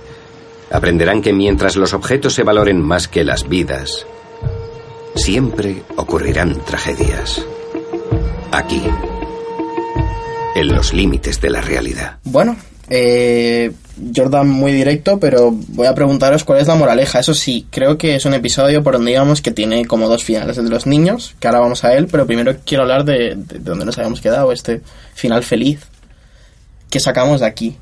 aprenderán 0.71 1.21
que 1.21 1.33
mientras 1.33 1.75
los 1.75 1.93
objetos 1.93 2.35
se 2.35 2.45
valoren 2.45 2.81
más 2.81 3.09
que 3.09 3.25
las 3.25 3.49
vidas, 3.49 4.07
siempre 5.17 5.83
ocurrirán 5.97 6.65
tragedias. 6.65 7.45
Aquí, 8.53 8.83
en 10.55 10.69
los 10.69 10.93
límites 10.93 11.41
de 11.41 11.51
la 11.51 11.61
realidad. 11.61 12.19
Bueno, 12.23 12.57
eh, 12.89 13.73
Jordan 14.15 14.49
muy 14.49 14.73
directo, 14.73 15.19
pero 15.21 15.51
voy 15.53 15.87
a 15.87 15.95
preguntaros 15.95 16.45
cuál 16.45 16.61
es 16.61 16.69
la 16.69 16.75
moraleja. 16.75 17.21
Eso 17.21 17.35
sí, 17.35 17.67
creo 17.71 17.97
que 17.99 18.17
es 18.17 18.25
un 18.25 18.35
episodio 18.35 18.83
por 18.83 18.95
donde 18.95 19.13
digamos 19.13 19.41
que 19.41 19.51
tiene 19.51 19.85
como 19.85 20.09
dos 20.09 20.25
finales. 20.25 20.59
El 20.59 20.65
de 20.65 20.71
los 20.71 20.87
niños, 20.87 21.35
que 21.39 21.47
ahora 21.49 21.61
vamos 21.61 21.85
a 21.85 21.95
él, 21.95 22.09
pero 22.11 22.27
primero 22.27 22.57
quiero 22.65 22.83
hablar 22.83 23.05
de, 23.05 23.35
de 23.37 23.59
donde 23.59 23.85
nos 23.85 23.97
habíamos 23.99 24.21
quedado, 24.21 24.53
este 24.53 24.81
final 25.15 25.43
feliz. 25.43 25.81
que 26.91 27.01
sacamos 27.01 27.41
de 27.41 27.47
aquí? 27.47 27.77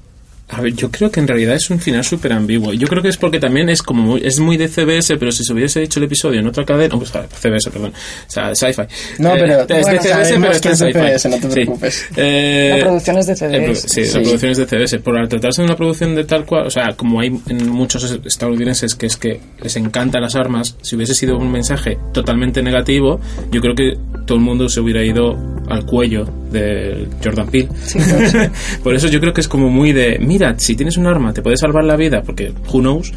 A 0.55 0.61
ver, 0.61 0.75
yo 0.75 0.91
creo 0.91 1.11
que 1.11 1.19
en 1.19 1.27
realidad 1.27 1.55
es 1.57 1.71
un 1.71 1.81
final 1.81 2.05
súper 2.05 2.33
ambiguo. 2.35 2.75
Yo 2.75 2.87
creo 2.87 3.03
que 3.03 3.09
es 3.09 3.17
porque 3.17 3.41
también 3.41 3.71
es 3.71 3.83
como 3.83 4.03
muy, 4.03 4.21
es 4.23 4.39
muy 4.39 4.59
de 4.59 4.69
CBS, 4.69 5.17
pero 5.17 5.33
si 5.33 5.45
se 5.45 5.53
hubiese 5.55 5.83
hecho 5.83 5.99
el 5.99 6.05
episodio 6.05 6.41
en 6.41 6.47
otra 6.47 6.65
cadena, 6.67 6.95
pues, 6.99 7.15
ah, 7.17 7.27
CBS, 7.27 7.71
perdón, 7.71 7.93
o 7.95 8.31
sea, 8.31 8.55
Sci-Fi. 8.55 8.83
No, 9.19 9.35
Eh, 9.35 9.39
pero- 9.41 9.61
es 9.63 9.87
de 9.87 9.99
CBS, 9.99 10.35
pero 10.39 10.53
está 10.53 10.69
en 10.71 10.77
Sci-Fi. 10.77 11.29
No 11.31 11.37
te 11.39 11.49
Sí. 11.49 11.49
preocupes. 11.55 12.07
Eh, 12.17 12.75
La 12.79 12.85
producción 12.85 13.19
es 13.19 13.27
de 13.29 13.37
CBS. 13.37 13.89
sí, 13.89 14.05
Sí. 14.05 14.13
la 14.19 14.23
producción 14.23 14.53
es 14.53 14.59
de 14.59 14.67
CBS. 14.67 14.99
Por 14.99 15.17
al 15.19 15.29
tratarse 15.29 15.63
de 15.63 15.67
una 15.67 15.77
producción 15.77 16.15
de 16.15 16.25
tal 16.25 16.45
cual, 16.45 16.67
o 16.67 16.71
sea, 16.71 16.93
como 16.97 17.21
hay 17.21 17.33
en 17.49 17.71
muchos 17.71 18.05
estadounidenses 18.25 18.95
que 18.95 19.07
es 19.07 19.17
que 19.17 19.41
les 19.63 19.77
encantan 19.77 20.21
las 20.21 20.35
armas, 20.37 20.77
si 20.83 20.97
hubiese 20.97 21.15
sido 21.15 21.39
un 21.39 21.51
mensaje 21.51 21.97
totalmente 22.13 22.63
negativo, 22.63 23.21
yo 23.51 23.61
creo 23.63 23.75
que 23.75 23.97
todo 24.27 24.37
el 24.37 24.45
mundo 24.45 24.69
se 24.69 24.81
hubiera 24.81 25.03
ido 25.03 25.35
al 25.73 25.87
cuello 25.87 26.25
de 26.51 27.09
Jordan 27.23 27.49
Peele. 27.49 27.69
Por 28.83 28.95
eso 28.95 29.09
yo 29.09 29.21
creo 29.21 29.33
que 29.33 29.41
es 29.41 29.49
como 29.49 29.71
muy 29.71 29.93
de, 29.93 30.19
mira, 30.21 30.55
si 30.59 30.77
tienes 30.77 30.97
un 30.97 31.07
arma 31.07 31.33
te 31.33 31.43
puede 31.43 31.57
salvar 31.57 31.85
la 31.85 31.97
vida, 31.97 32.23
porque 32.23 32.53
who 32.73 32.81
knows, 32.81 33.13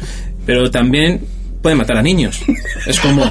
pero 0.46 0.70
también 0.70 1.20
puede 1.66 1.74
matar 1.74 1.96
a 1.96 2.02
niños. 2.02 2.42
Es 2.86 3.00
como, 3.00 3.28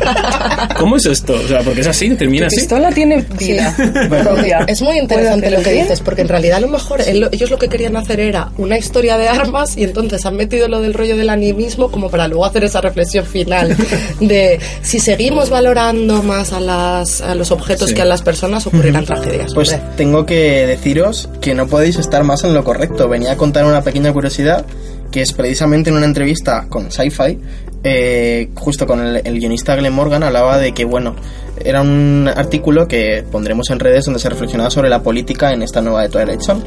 ¿cómo 0.78 0.98
es 0.98 1.06
esto? 1.06 1.36
O 1.42 1.48
sea, 1.48 1.62
porque 1.62 1.80
es 1.80 1.88
así, 1.88 2.10
termina 2.16 2.42
La 2.42 2.48
así. 2.48 2.58
pistola 2.58 2.92
tiene 2.92 3.26
vida 3.40 3.74
propia. 4.10 4.66
Es 4.68 4.82
muy 4.82 4.98
interesante 5.00 5.50
lo 5.50 5.62
que 5.62 5.72
bien. 5.72 5.84
dices, 5.86 6.02
porque 6.02 6.22
en 6.24 6.28
realidad 6.28 6.58
a 6.58 6.60
lo 6.60 6.68
mejor 6.68 7.00
él- 7.00 7.30
ellos 7.32 7.50
lo 7.50 7.58
que 7.58 7.70
querían 7.70 7.96
hacer 7.96 8.20
era 8.20 8.52
una 8.58 8.78
historia 8.78 9.18
de 9.18 9.30
armas 9.30 9.78
y 9.78 9.86
entonces 9.86 10.26
han 10.26 10.36
metido 10.36 10.68
lo 10.68 10.82
del 10.82 10.94
rollo 10.94 11.16
del 11.16 11.30
animismo 11.30 11.90
como 11.90 12.10
para 12.10 12.28
luego 12.28 12.46
hacer 12.46 12.66
esa 12.66 12.82
reflexión 12.82 13.26
final 13.26 13.74
de 14.20 14.60
si 14.82 15.00
seguimos 15.00 15.50
valorando 15.50 16.22
más 16.22 16.52
a, 16.52 16.60
las, 16.60 17.22
a 17.22 17.36
los 17.36 17.52
objetos 17.52 17.88
Sí. 17.88 17.94
que 17.96 18.02
a 18.02 18.06
las 18.06 18.22
personas 18.22 18.68
ocurrirán 18.68 19.06
tragedias. 19.06 19.54
Pues 19.54 19.72
hombre. 19.72 19.88
tengo 19.96 20.26
que 20.26 20.68
deciros 20.68 21.30
que 21.40 21.54
no 21.56 21.68
podéis 21.68 21.96
estar 21.96 22.26
más 22.26 22.44
en 22.44 22.54
lo 22.54 22.66
correcto. 22.66 23.08
Venía 23.08 23.32
a 23.32 23.38
contar 23.38 23.64
una 23.64 23.82
pequeña 23.82 24.12
curiosidad 24.12 24.66
que 25.12 25.22
es 25.22 25.32
precisamente 25.32 25.90
en 25.92 25.96
una 25.96 26.06
entrevista 26.08 26.66
con 26.68 26.92
Sci-Fi, 26.92 27.40
eh, 27.88 28.50
justo 28.56 28.88
con 28.88 29.00
el, 29.00 29.40
guionista 29.40 29.76
Glenn 29.76 29.94
Morgan, 29.94 30.24
hablaba 30.24 30.58
de 30.58 30.74
que, 30.74 30.86
bueno, 30.86 31.16
era 31.64 31.82
un 31.82 32.28
artículo 32.36 32.88
que 32.88 33.24
pondremos 33.32 33.70
en 33.70 33.80
redes 33.80 34.06
donde 34.06 34.20
se 34.20 34.28
reflexionaba 34.28 34.72
sobre 34.72 34.90
la 34.90 35.04
política 35.04 35.54
en 35.54 35.62
esta 35.62 35.82
nueva 35.82 36.02
de 36.02 36.10
Twilight 36.10 36.42
Zone. 36.42 36.62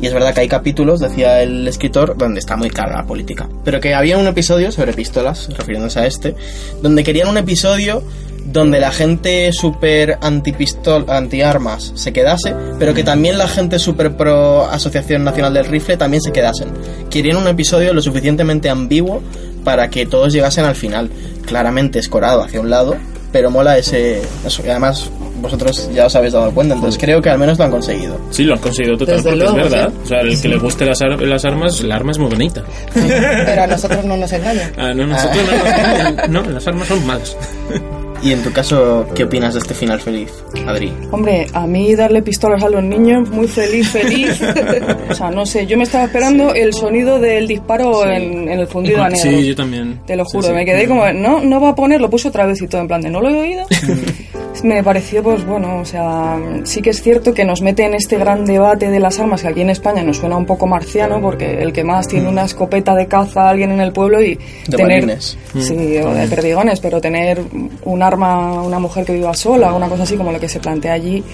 Y 0.00 0.06
es 0.06 0.14
verdad 0.14 0.32
que 0.32 0.40
hay 0.40 0.48
capítulos, 0.48 0.98
decía 0.98 1.42
el 1.42 1.68
escritor, 1.68 2.16
donde 2.16 2.40
está 2.40 2.56
muy 2.56 2.70
clara 2.70 2.96
la 2.96 3.06
política. 3.06 3.50
Pero 3.64 3.80
que 3.80 3.94
había 3.94 4.16
un 4.16 4.26
episodio 4.26 4.72
sobre 4.72 4.94
pistolas, 4.94 5.50
refiriéndose 5.54 6.00
a 6.00 6.06
este, 6.06 6.34
donde 6.80 7.04
querían 7.04 7.28
un 7.28 7.36
episodio 7.36 8.02
donde 8.46 8.80
la 8.80 8.90
gente 8.90 9.52
súper 9.52 10.18
anti-armas 10.20 11.92
se 11.94 12.12
quedase, 12.12 12.54
pero 12.78 12.94
que 12.94 13.04
también 13.04 13.38
la 13.38 13.46
gente 13.46 13.78
súper 13.78 14.16
pro 14.16 14.64
Asociación 14.64 15.22
Nacional 15.22 15.54
del 15.54 15.66
Rifle 15.66 15.98
también 15.98 16.22
se 16.22 16.32
quedasen. 16.32 16.70
Querían 17.10 17.36
un 17.36 17.46
episodio 17.46 17.92
lo 17.92 18.02
suficientemente 18.02 18.70
ambiguo 18.70 19.22
para 19.64 19.88
que 19.90 20.06
todos 20.06 20.32
llegasen 20.32 20.64
al 20.64 20.74
final. 20.74 21.10
Claramente 21.46 21.98
escorado 21.98 22.42
hacia 22.42 22.60
un 22.60 22.70
lado, 22.70 22.96
pero 23.32 23.50
mola 23.50 23.78
ese... 23.78 24.22
Eso, 24.46 24.62
y 24.66 24.70
además 24.70 25.10
vosotros 25.40 25.90
ya 25.92 26.06
os 26.06 26.14
habéis 26.14 26.32
dado 26.34 26.52
cuenta, 26.52 26.74
entonces 26.76 27.00
creo 27.02 27.20
que 27.20 27.28
al 27.28 27.38
menos 27.38 27.58
lo 27.58 27.64
han 27.64 27.70
conseguido. 27.72 28.16
Sí, 28.30 28.44
lo 28.44 28.54
han 28.54 28.60
conseguido 28.60 28.96
total, 28.96 29.16
Desde 29.16 29.30
porque 29.30 29.44
luego, 29.44 29.58
es 29.58 29.70
verdad. 29.72 29.88
sí. 29.90 30.00
O 30.04 30.06
sea, 30.06 30.20
el 30.20 30.40
que 30.40 30.48
le 30.48 30.58
guste 30.58 30.84
las, 30.86 31.02
ar- 31.02 31.20
las 31.20 31.44
armas, 31.44 31.80
la 31.82 31.96
arma 31.96 32.12
es 32.12 32.18
muy 32.18 32.28
bonita. 32.30 32.62
Pero 32.94 33.62
a 33.62 33.66
nosotros 33.66 34.04
no 34.04 34.16
nos 34.16 34.32
engañan. 34.32 34.72
Ah, 34.78 34.92
no, 34.94 35.04
nosotros 35.06 35.38
no, 35.44 35.56
nos 35.58 35.66
engañan. 35.66 36.32
no, 36.32 36.42
las 36.44 36.66
armas 36.68 36.86
son 36.88 37.04
malas. 37.06 37.36
Y 38.22 38.32
en 38.32 38.42
tu 38.42 38.52
caso, 38.52 39.06
¿qué 39.16 39.24
opinas 39.24 39.54
de 39.54 39.60
este 39.60 39.74
final 39.74 40.00
feliz, 40.00 40.30
Adri? 40.66 40.92
Hombre, 41.10 41.46
a 41.52 41.66
mí 41.66 41.94
darle 41.96 42.22
pistolas 42.22 42.62
a 42.62 42.68
los 42.68 42.82
niños, 42.82 43.28
muy 43.30 43.48
feliz, 43.48 43.88
feliz. 43.88 44.40
o 45.10 45.14
sea, 45.14 45.30
no 45.32 45.44
sé, 45.44 45.66
yo 45.66 45.76
me 45.76 45.82
estaba 45.82 46.04
esperando 46.04 46.54
el 46.54 46.72
sonido 46.72 47.18
del 47.18 47.48
disparo 47.48 48.06
en, 48.06 48.48
en 48.48 48.60
el 48.60 48.66
fundido 48.68 49.02
a 49.02 49.08
negro. 49.08 49.30
Sí, 49.30 49.48
yo 49.48 49.56
también. 49.56 50.00
Te 50.06 50.14
lo 50.14 50.24
juro, 50.24 50.48
sí. 50.48 50.52
me 50.54 50.64
quedé 50.64 50.86
como, 50.86 51.12
no, 51.12 51.40
no 51.40 51.60
va 51.60 51.70
a 51.70 51.74
poner, 51.74 52.00
lo 52.00 52.08
puso 52.08 52.28
otra 52.28 52.46
vez 52.46 52.62
y 52.62 52.68
todo 52.68 52.82
en 52.82 52.88
plan 52.88 53.00
de, 53.00 53.10
¿no 53.10 53.20
lo 53.20 53.28
he 53.28 53.40
oído? 53.40 53.66
me 54.62 54.84
pareció, 54.84 55.22
pues 55.22 55.44
bueno, 55.44 55.78
o 55.80 55.84
sea, 55.84 56.38
sí 56.64 56.82
que 56.82 56.90
es 56.90 57.02
cierto 57.02 57.34
que 57.34 57.44
nos 57.44 57.62
mete 57.62 57.84
en 57.84 57.94
este 57.94 58.16
gran 58.18 58.44
debate 58.44 58.90
de 58.90 59.00
las 59.00 59.18
armas 59.18 59.42
que 59.42 59.48
aquí 59.48 59.62
en 59.62 59.70
España 59.70 60.02
nos 60.02 60.18
suena 60.18 60.36
un 60.36 60.46
poco 60.46 60.66
marciano, 60.66 61.20
porque 61.20 61.62
el 61.62 61.72
que 61.72 61.82
más 61.84 62.06
tiene 62.06 62.28
una 62.28 62.44
escopeta 62.44 62.94
de 62.94 63.06
caza 63.06 63.46
a 63.46 63.50
alguien 63.50 63.72
en 63.72 63.80
el 63.80 63.92
pueblo 63.92 64.20
y 64.20 64.34
De 64.66 64.76
tener... 64.76 65.00
balines. 65.00 65.38
Sí, 65.58 65.98
o 65.98 66.14
de 66.14 66.28
perdigones, 66.28 66.80
pero 66.80 67.00
tener 67.00 67.42
un 67.84 68.02
arma, 68.02 68.62
una 68.62 68.78
mujer 68.78 69.04
que 69.04 69.14
viva 69.14 69.34
sola, 69.34 69.72
una 69.72 69.88
cosa 69.88 70.04
así 70.04 70.16
como 70.16 70.32
lo 70.32 70.38
que 70.38 70.48
se 70.48 70.60
plantea 70.60 70.92
allí, 70.92 71.24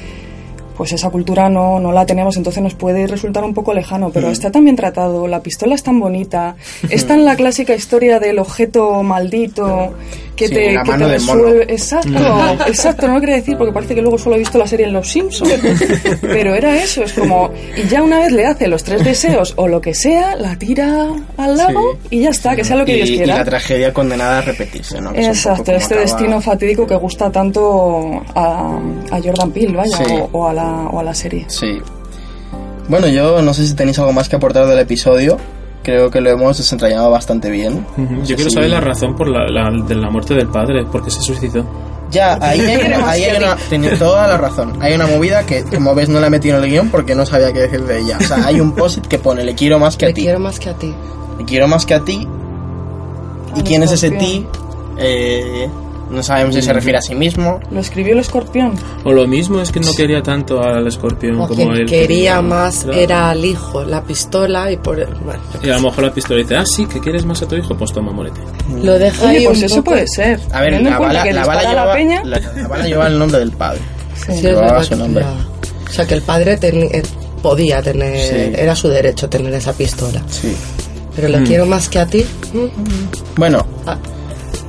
pues 0.78 0.92
esa 0.92 1.10
cultura 1.10 1.50
no, 1.50 1.80
no 1.80 1.90
la 1.90 2.06
tenemos, 2.06 2.36
entonces 2.36 2.62
nos 2.62 2.74
puede 2.74 3.08
resultar 3.08 3.42
un 3.42 3.52
poco 3.52 3.74
lejano, 3.74 4.10
pero 4.10 4.30
está 4.30 4.52
tan 4.52 4.62
bien 4.62 4.76
tratado, 4.76 5.26
la 5.26 5.42
pistola 5.42 5.74
es 5.74 5.82
tan 5.82 5.98
bonita, 5.98 6.54
es 6.88 7.04
tan 7.04 7.24
la 7.24 7.34
clásica 7.34 7.74
historia 7.74 8.20
del 8.20 8.38
objeto 8.38 9.02
maldito 9.02 9.94
que 10.38 10.46
Sí, 10.48 10.54
te, 10.54 10.72
la 10.72 10.82
que 10.84 10.90
mano 10.92 11.08
te 11.08 11.18
mono. 11.20 11.42
resuelve. 11.42 11.72
Exacto, 11.72 12.64
exacto, 12.68 13.08
no 13.08 13.14
lo 13.14 13.20
quería 13.20 13.34
decir 13.36 13.56
porque 13.58 13.72
parece 13.72 13.94
que 13.94 14.00
luego 14.02 14.16
solo 14.18 14.36
he 14.36 14.38
visto 14.38 14.56
la 14.56 14.66
serie 14.66 14.86
en 14.86 14.92
Los 14.92 15.08
Simpsons. 15.10 15.52
Pero 16.20 16.54
era 16.54 16.76
eso, 16.82 17.02
es 17.02 17.12
como. 17.12 17.50
Y 17.76 17.88
ya 17.88 18.02
una 18.02 18.20
vez 18.20 18.30
le 18.32 18.46
hace 18.46 18.68
los 18.68 18.84
tres 18.84 19.04
deseos 19.04 19.52
o 19.56 19.66
lo 19.66 19.80
que 19.80 19.94
sea, 19.94 20.36
la 20.36 20.56
tira 20.56 21.08
al 21.36 21.56
lago 21.56 21.98
y 22.10 22.20
ya 22.20 22.30
está, 22.30 22.54
que 22.54 22.62
sea 22.64 22.76
lo 22.76 22.84
que 22.84 22.92
y, 22.92 22.96
Dios 22.96 23.10
y 23.10 23.16
quiera. 23.16 23.38
la 23.38 23.44
tragedia 23.44 23.92
condenada 23.92 24.38
a 24.38 24.42
repetirse, 24.42 25.00
¿no? 25.00 25.12
Que 25.12 25.26
Exacto, 25.26 25.72
este 25.72 25.94
acaba- 25.94 26.00
destino 26.02 26.40
fatídico 26.40 26.86
que 26.86 26.94
gusta 26.94 27.30
tanto 27.32 28.22
a, 28.34 28.78
a 29.10 29.20
Jordan 29.20 29.50
Peele, 29.50 29.76
vaya, 29.76 29.98
o, 30.32 30.38
o 30.38 30.48
a 30.48 30.52
la, 30.54 30.64
o 30.92 31.00
a 31.00 31.02
la 31.02 31.14
serie. 31.14 31.44
Sí. 31.48 31.78
Bueno, 32.88 33.06
yo 33.08 33.42
no 33.42 33.52
sé 33.52 33.66
si 33.66 33.74
tenéis 33.74 33.98
algo 33.98 34.12
más 34.12 34.28
que 34.28 34.36
aportar 34.36 34.66
del 34.66 34.78
episodio. 34.78 35.36
Creo 35.88 36.10
que 36.10 36.20
lo 36.20 36.28
hemos 36.28 36.58
desentrañado 36.58 37.10
bastante 37.10 37.48
bien. 37.50 37.86
No 37.96 38.22
Yo 38.22 38.36
quiero 38.36 38.50
si- 38.50 38.56
saber 38.56 38.68
la 38.68 38.80
razón 38.82 39.16
por 39.16 39.26
la, 39.26 39.46
la- 39.48 39.70
de 39.86 39.94
la 39.94 40.10
muerte 40.10 40.34
del 40.34 40.48
padre, 40.48 40.84
porque 40.92 41.10
se 41.10 41.22
suicidó. 41.22 41.64
Ya, 42.10 42.38
ahí 42.42 42.60
hay, 42.60 42.86
una, 42.86 43.08
ahí 43.10 43.24
hay 43.24 43.36
una- 43.38 43.56
tiene 43.56 43.88
toda 43.96 44.26
la 44.28 44.36
razón. 44.36 44.74
Hay 44.80 44.92
una 44.92 45.06
movida 45.06 45.46
que, 45.46 45.62
como 45.64 45.94
ves, 45.94 46.10
no 46.10 46.20
la 46.20 46.26
he 46.26 46.30
metido 46.30 46.58
en 46.58 46.64
el 46.64 46.68
guion 46.70 46.90
porque 46.90 47.14
no 47.14 47.24
sabía 47.24 47.54
qué 47.54 47.60
decir 47.60 47.82
de 47.84 48.00
ella. 48.00 48.18
O 48.20 48.22
sea, 48.22 48.44
hay 48.46 48.60
un 48.60 48.72
post 48.72 49.06
que 49.06 49.18
pone, 49.18 49.44
le 49.44 49.54
quiero 49.54 49.78
más 49.78 49.96
que 49.96 50.04
a 50.04 50.08
ti. 50.12 50.20
quiero 50.24 50.38
más 50.38 50.58
que 50.60 50.68
a 50.68 50.74
ti. 50.74 50.94
Le 51.38 51.44
quiero 51.46 51.68
más 51.68 51.86
que 51.86 51.94
a 51.94 52.00
ti. 52.04 52.28
¿Y 53.56 53.62
quién 53.62 53.82
es 53.82 53.92
ese 53.92 54.10
ti? 54.10 54.46
Eh, 54.98 55.70
no 56.10 56.22
sabemos 56.22 56.54
si 56.54 56.62
se 56.62 56.72
refiere 56.72 56.98
a 56.98 57.02
sí 57.02 57.14
mismo. 57.14 57.60
Lo 57.70 57.80
escribió 57.80 58.12
el 58.14 58.20
escorpión. 58.20 58.74
O 59.04 59.12
lo 59.12 59.26
mismo 59.26 59.60
es 59.60 59.70
que 59.72 59.80
no 59.80 59.92
quería 59.94 60.22
tanto 60.22 60.60
al 60.62 60.86
escorpión 60.86 61.36
O 61.40 61.48
como 61.48 61.54
quien 61.54 61.72
él. 61.72 61.86
quería 61.86 62.40
más 62.42 62.84
Claro. 62.84 62.98
era 62.98 63.30
al 63.30 63.44
hijo, 63.44 63.84
la 63.84 64.02
pistola 64.02 64.70
y 64.72 64.76
por 64.76 64.96
bueno, 65.22 65.40
Y 65.62 65.68
a 65.70 65.74
lo 65.76 65.82
mejor 65.82 66.04
la 66.04 66.12
pistola 66.12 66.40
dice, 66.40 66.56
ah, 66.56 66.64
sí, 66.66 66.86
que 66.86 67.00
quieres 67.00 67.24
más 67.24 67.40
a 67.42 67.46
tu 67.48 67.54
hijo, 67.56 67.76
pues 67.76 67.92
toma, 67.92 68.12
morete. 68.12 68.40
lo 68.82 68.98
deja 68.98 69.26
Oye, 69.28 69.38
ahí 69.38 69.44
pues 69.46 69.58
un 69.58 69.64
eso 69.64 69.76
poco- 69.76 69.90
puede 69.90 70.06
ser. 70.08 70.40
A 70.52 70.60
ver, 70.60 70.70
Teniendo 70.70 70.88
en 70.88 70.92
la 70.92 70.98
cuenta 70.98 71.14
bala, 71.18 71.22
que 71.24 71.32
la 71.32 71.44
bala 71.46 71.60
a 71.60 71.70
llevaba, 71.70 71.86
la 71.88 71.94
peña. 71.94 72.24
la- 72.24 72.40
la 72.62 72.68
bala 72.68 72.86
llevaba 72.86 73.08
el 73.08 73.18
nombre 73.18 73.38
del 73.40 73.52
padre. 73.52 73.80
Sí, 74.14 74.32
es 74.32 74.42
Llevaba 74.42 74.66
verdad 74.66 74.82
su 74.82 74.88
que 74.90 74.96
nombre. 74.96 75.24
llevaba. 75.24 75.46
O 75.88 75.92
sea 75.92 76.06
que 76.06 76.14
el 76.14 76.22
padre 76.22 76.58
teni- 76.60 76.90
eh, 76.92 77.02
podía 77.42 77.80
tener, 77.82 78.18
Sí. 78.18 78.60
era 78.60 78.74
su 78.74 78.88
derecho 78.88 79.28
tener 79.28 79.52
esa 79.54 79.72
pistola. 79.72 80.20
Sí. 80.28 80.54
Pero 81.16 81.28
le 81.28 81.42
quiero 81.44 81.66
más 81.66 81.88
que 81.88 81.98
a 81.98 82.06
ti. 82.06 82.24
mm, 82.52 83.36
Bueno, 83.36 83.64
ah, 83.86 83.96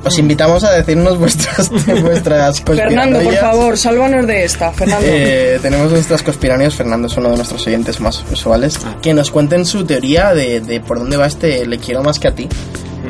os 0.04 0.18
invitamos 0.18 0.64
a 0.64 0.72
decirnos 0.72 1.18
vuestras, 1.18 1.70
vuestras 2.02 2.60
Fernando, 2.62 3.20
por 3.20 3.34
favor, 3.34 3.76
sálvanos 3.76 4.26
de 4.26 4.44
esta, 4.44 4.72
Fernando. 4.72 5.06
Eh, 5.08 5.58
tenemos 5.62 5.90
nuestras 5.90 6.22
conspiranoias. 6.22 6.74
Fernando 6.74 7.06
es 7.08 7.16
uno 7.16 7.30
de 7.30 7.36
nuestros 7.36 7.66
oyentes 7.66 8.00
más 8.00 8.24
usuales. 8.32 8.78
Que 9.02 9.12
nos 9.14 9.30
cuenten 9.30 9.64
su 9.66 9.84
teoría 9.84 10.34
de, 10.34 10.60
de 10.60 10.80
por 10.80 10.98
dónde 10.98 11.16
va 11.16 11.26
este 11.26 11.66
Le 11.66 11.78
quiero 11.78 12.02
más 12.02 12.18
que 12.18 12.28
a 12.28 12.34
ti. 12.34 12.48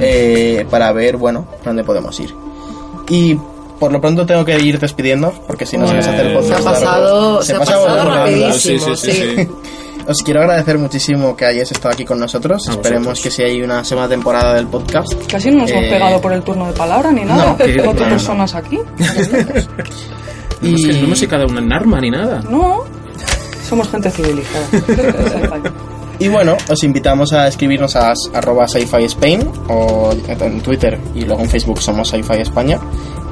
eh, 0.00 0.64
para 0.70 0.92
ver, 0.92 1.16
bueno, 1.16 1.46
por 1.50 1.64
dónde 1.66 1.84
podemos 1.84 2.18
ir. 2.20 2.34
Y 3.08 3.36
por 3.78 3.92
lo 3.92 4.00
pronto 4.00 4.26
tengo 4.26 4.44
que 4.44 4.58
ir 4.60 4.78
despidiendo, 4.78 5.32
porque 5.46 5.64
si 5.66 5.78
no 5.78 5.88
se 5.88 5.94
nos 5.94 6.06
hace 6.06 6.20
el 6.20 6.32
podcast. 6.34 6.48
se 6.48 6.54
ha 6.68 6.72
pasado, 6.72 7.42
se 7.42 7.54
ha 7.54 7.58
pasa 7.58 7.72
pasado 7.72 7.88
volando. 7.88 8.14
rapidísimo. 8.14 8.96
Sí, 8.96 9.10
sí, 9.10 9.12
sí, 9.12 9.36
sí. 9.36 9.48
Os 10.10 10.24
quiero 10.24 10.40
agradecer 10.40 10.76
muchísimo 10.76 11.36
que 11.36 11.44
hayáis 11.44 11.70
estado 11.70 11.94
aquí 11.94 12.04
con 12.04 12.18
nosotros. 12.18 12.68
A 12.68 12.72
Esperemos 12.72 13.10
vosotros. 13.10 13.22
que 13.22 13.30
si 13.30 13.42
hay 13.44 13.62
una 13.62 13.84
segunda 13.84 14.08
temporada 14.08 14.54
del 14.54 14.66
podcast. 14.66 15.14
Casi 15.30 15.52
no 15.52 15.58
nos 15.58 15.70
hemos 15.70 15.84
eh, 15.84 15.88
pegado 15.88 16.20
por 16.20 16.32
el 16.32 16.42
turno 16.42 16.66
de 16.66 16.72
palabra 16.72 17.12
ni 17.12 17.24
nada. 17.24 17.52
no, 17.52 17.56
Cuatro 17.56 17.84
no, 17.84 17.92
no. 17.92 18.08
personas 18.08 18.54
aquí. 18.56 18.80
Es 20.62 20.84
que 20.84 20.92
no 20.94 20.98
hemos 21.04 21.18
sacado 21.20 21.46
un 21.46 21.72
arma 21.72 22.00
ni 22.00 22.10
nada. 22.10 22.42
No, 22.50 22.82
somos 23.68 23.88
gente 23.88 24.10
civilizada. 24.10 24.66
Y 26.18 26.28
bueno, 26.28 26.54
os 26.68 26.84
invitamos 26.84 27.32
a 27.32 27.48
escribirnos 27.48 27.96
a 27.96 28.12
arroba 28.34 28.68
sci-fi 28.68 29.04
Spain 29.04 29.40
o 29.68 30.10
en 30.28 30.60
Twitter 30.60 31.00
y 31.14 31.22
luego 31.22 31.40
en 31.40 31.48
Facebook 31.48 31.80
somos 31.80 32.10
sci-fi 32.10 32.42
España 32.42 32.78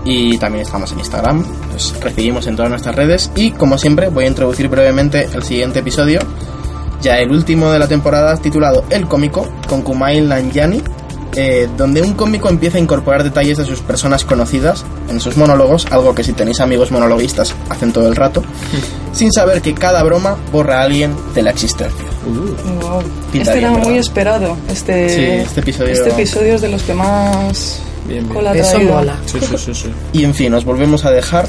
y 0.07 0.39
también 0.39 0.63
estamos 0.65 0.91
en 0.93 1.01
Instagram, 1.01 1.45
os 1.77 2.01
recibimos 2.01 2.47
en 2.47 2.57
todas 2.57 2.71
nuestras 2.71 2.95
redes 2.97 3.31
y 3.37 3.51
como 3.51 3.77
siempre 3.77 4.09
voy 4.09 4.25
a 4.25 4.29
introducir 4.29 4.69
brevemente 4.69 5.29
el 5.35 5.43
siguiente 5.43 5.81
episodio, 5.81 6.21
ya 7.01 7.19
el 7.19 7.31
último 7.31 7.71
de 7.71 7.79
la 7.79 7.87
temporada 7.89 8.37
titulado 8.37 8.85
El 8.91 9.07
cómico 9.07 9.47
con 9.69 9.83
Kumail 9.83 10.29
Nanjiani 10.29 10.83
eh, 11.37 11.69
donde 11.77 12.03
un 12.03 12.15
cómico 12.15 12.49
empieza 12.49 12.79
a 12.79 12.81
incorporar 12.81 13.23
detalles 13.23 13.59
de 13.59 13.65
sus 13.65 13.81
personas 13.81 14.25
conocidas 14.25 14.85
en 15.09 15.21
sus 15.21 15.37
monólogos, 15.37 15.87
algo 15.93 16.13
que 16.15 16.25
si 16.25 16.33
tenéis 16.33 16.59
amigos 16.61 16.91
monologuistas 16.91 17.55
hacen 17.69 17.93
todo 17.93 18.09
el 18.09 18.17
rato, 18.17 18.43
sin 19.13 19.31
saber 19.31 19.61
que 19.63 19.73
cada 19.75 20.03
broma 20.03 20.37
borra 20.51 20.81
a 20.81 20.85
alguien 20.85 21.15
de 21.35 21.43
la 21.43 21.51
existencia. 21.51 22.05
Wow. 22.81 23.03
Pinta 23.31 23.51
Este 23.53 23.59
bien, 23.61 23.73
era 23.75 23.85
muy 23.85 23.99
esperado. 23.99 24.57
Este, 24.69 25.09
Sí, 25.11 25.23
este 25.47 25.61
episodio- 25.61 25.93
este 25.93 26.11
episodio 26.11 26.55
es 26.55 26.61
de 26.63 26.69
los 26.71 26.83
que 26.83 26.95
más 26.95 27.83
Bien, 28.09 28.25
bien. 28.25 28.35
cola 28.35 28.53
Eso 28.55 28.81
mola. 28.81 29.17
Sí, 29.27 29.39
sí, 29.41 29.59
sí, 29.59 29.75
sí. 29.75 29.91
Y 30.15 30.25
en 30.25 30.35
fin, 30.35 30.51
nos 30.51 30.65
volvemos 30.65 31.05
a 31.05 31.11
dejar 31.13 31.47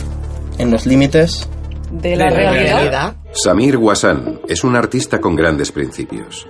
en 0.59 0.69
los 0.71 0.85
límites. 0.85 1.47
De 1.91 2.15
la 2.15 2.25
de 2.25 2.29
la 2.31 2.35
realidad. 2.51 2.75
realidad. 2.75 3.13
Samir 3.31 3.77
Wasan 3.77 4.41
es 4.47 4.63
un 4.63 4.75
artista 4.75 5.21
con 5.21 5.35
grandes 5.35 5.71
principios. 5.71 6.47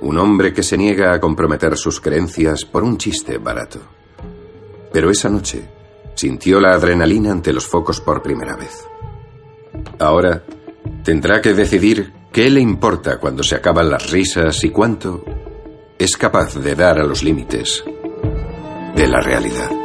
Un 0.00 0.18
hombre 0.18 0.52
que 0.52 0.64
se 0.64 0.76
niega 0.76 1.14
a 1.14 1.20
comprometer 1.20 1.76
sus 1.76 2.00
creencias 2.00 2.64
por 2.64 2.82
un 2.82 2.98
chiste 2.98 3.38
barato. 3.38 3.78
Pero 4.92 5.10
esa 5.10 5.28
noche 5.28 5.62
sintió 6.14 6.60
la 6.60 6.74
adrenalina 6.74 7.30
ante 7.30 7.52
los 7.52 7.66
focos 7.66 8.00
por 8.00 8.20
primera 8.20 8.56
vez. 8.56 8.84
Ahora 10.00 10.42
tendrá 11.04 11.40
que 11.40 11.54
decidir 11.54 12.12
qué 12.32 12.50
le 12.50 12.60
importa 12.60 13.18
cuando 13.18 13.44
se 13.44 13.54
acaban 13.54 13.88
las 13.88 14.10
risas 14.10 14.64
y 14.64 14.70
cuánto 14.70 15.24
es 15.98 16.16
capaz 16.16 16.56
de 16.56 16.74
dar 16.74 16.98
a 16.98 17.04
los 17.04 17.22
límites 17.22 17.84
de 18.96 19.06
la 19.06 19.20
realidad. 19.20 19.75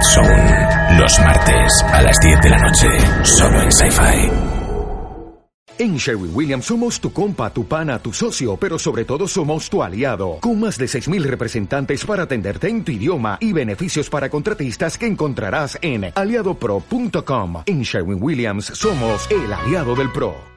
Twilight 0.00 0.02
Zone. 0.02 0.98
Los 0.98 1.18
martes 1.20 1.84
a 1.92 2.02
las 2.02 2.16
10 2.22 2.40
de 2.42 2.50
la 2.50 2.58
noche. 2.58 2.88
Solo 3.22 3.62
en 3.62 3.72
Sci-Fi. 3.72 4.30
En 5.78 5.96
Sherwin 5.96 6.30
Williams 6.34 6.66
somos 6.66 7.00
tu 7.00 7.10
compa, 7.10 7.50
tu 7.50 7.66
pana, 7.66 7.98
tu 7.98 8.12
socio, 8.12 8.56
pero 8.58 8.78
sobre 8.78 9.06
todo 9.06 9.26
somos 9.26 9.70
tu 9.70 9.82
aliado, 9.82 10.38
con 10.40 10.60
más 10.60 10.76
de 10.76 10.84
6.000 10.84 11.22
representantes 11.22 12.04
para 12.04 12.24
atenderte 12.24 12.68
en 12.68 12.84
tu 12.84 12.92
idioma 12.92 13.38
y 13.40 13.54
beneficios 13.54 14.10
para 14.10 14.28
contratistas 14.28 14.98
que 14.98 15.06
encontrarás 15.06 15.78
en 15.80 16.12
aliadopro.com. 16.14 17.62
En 17.64 17.82
Sherwin 17.82 18.18
Williams 18.22 18.66
somos 18.66 19.26
el 19.30 19.50
aliado 19.50 19.94
del 19.94 20.12
PRO. 20.12 20.34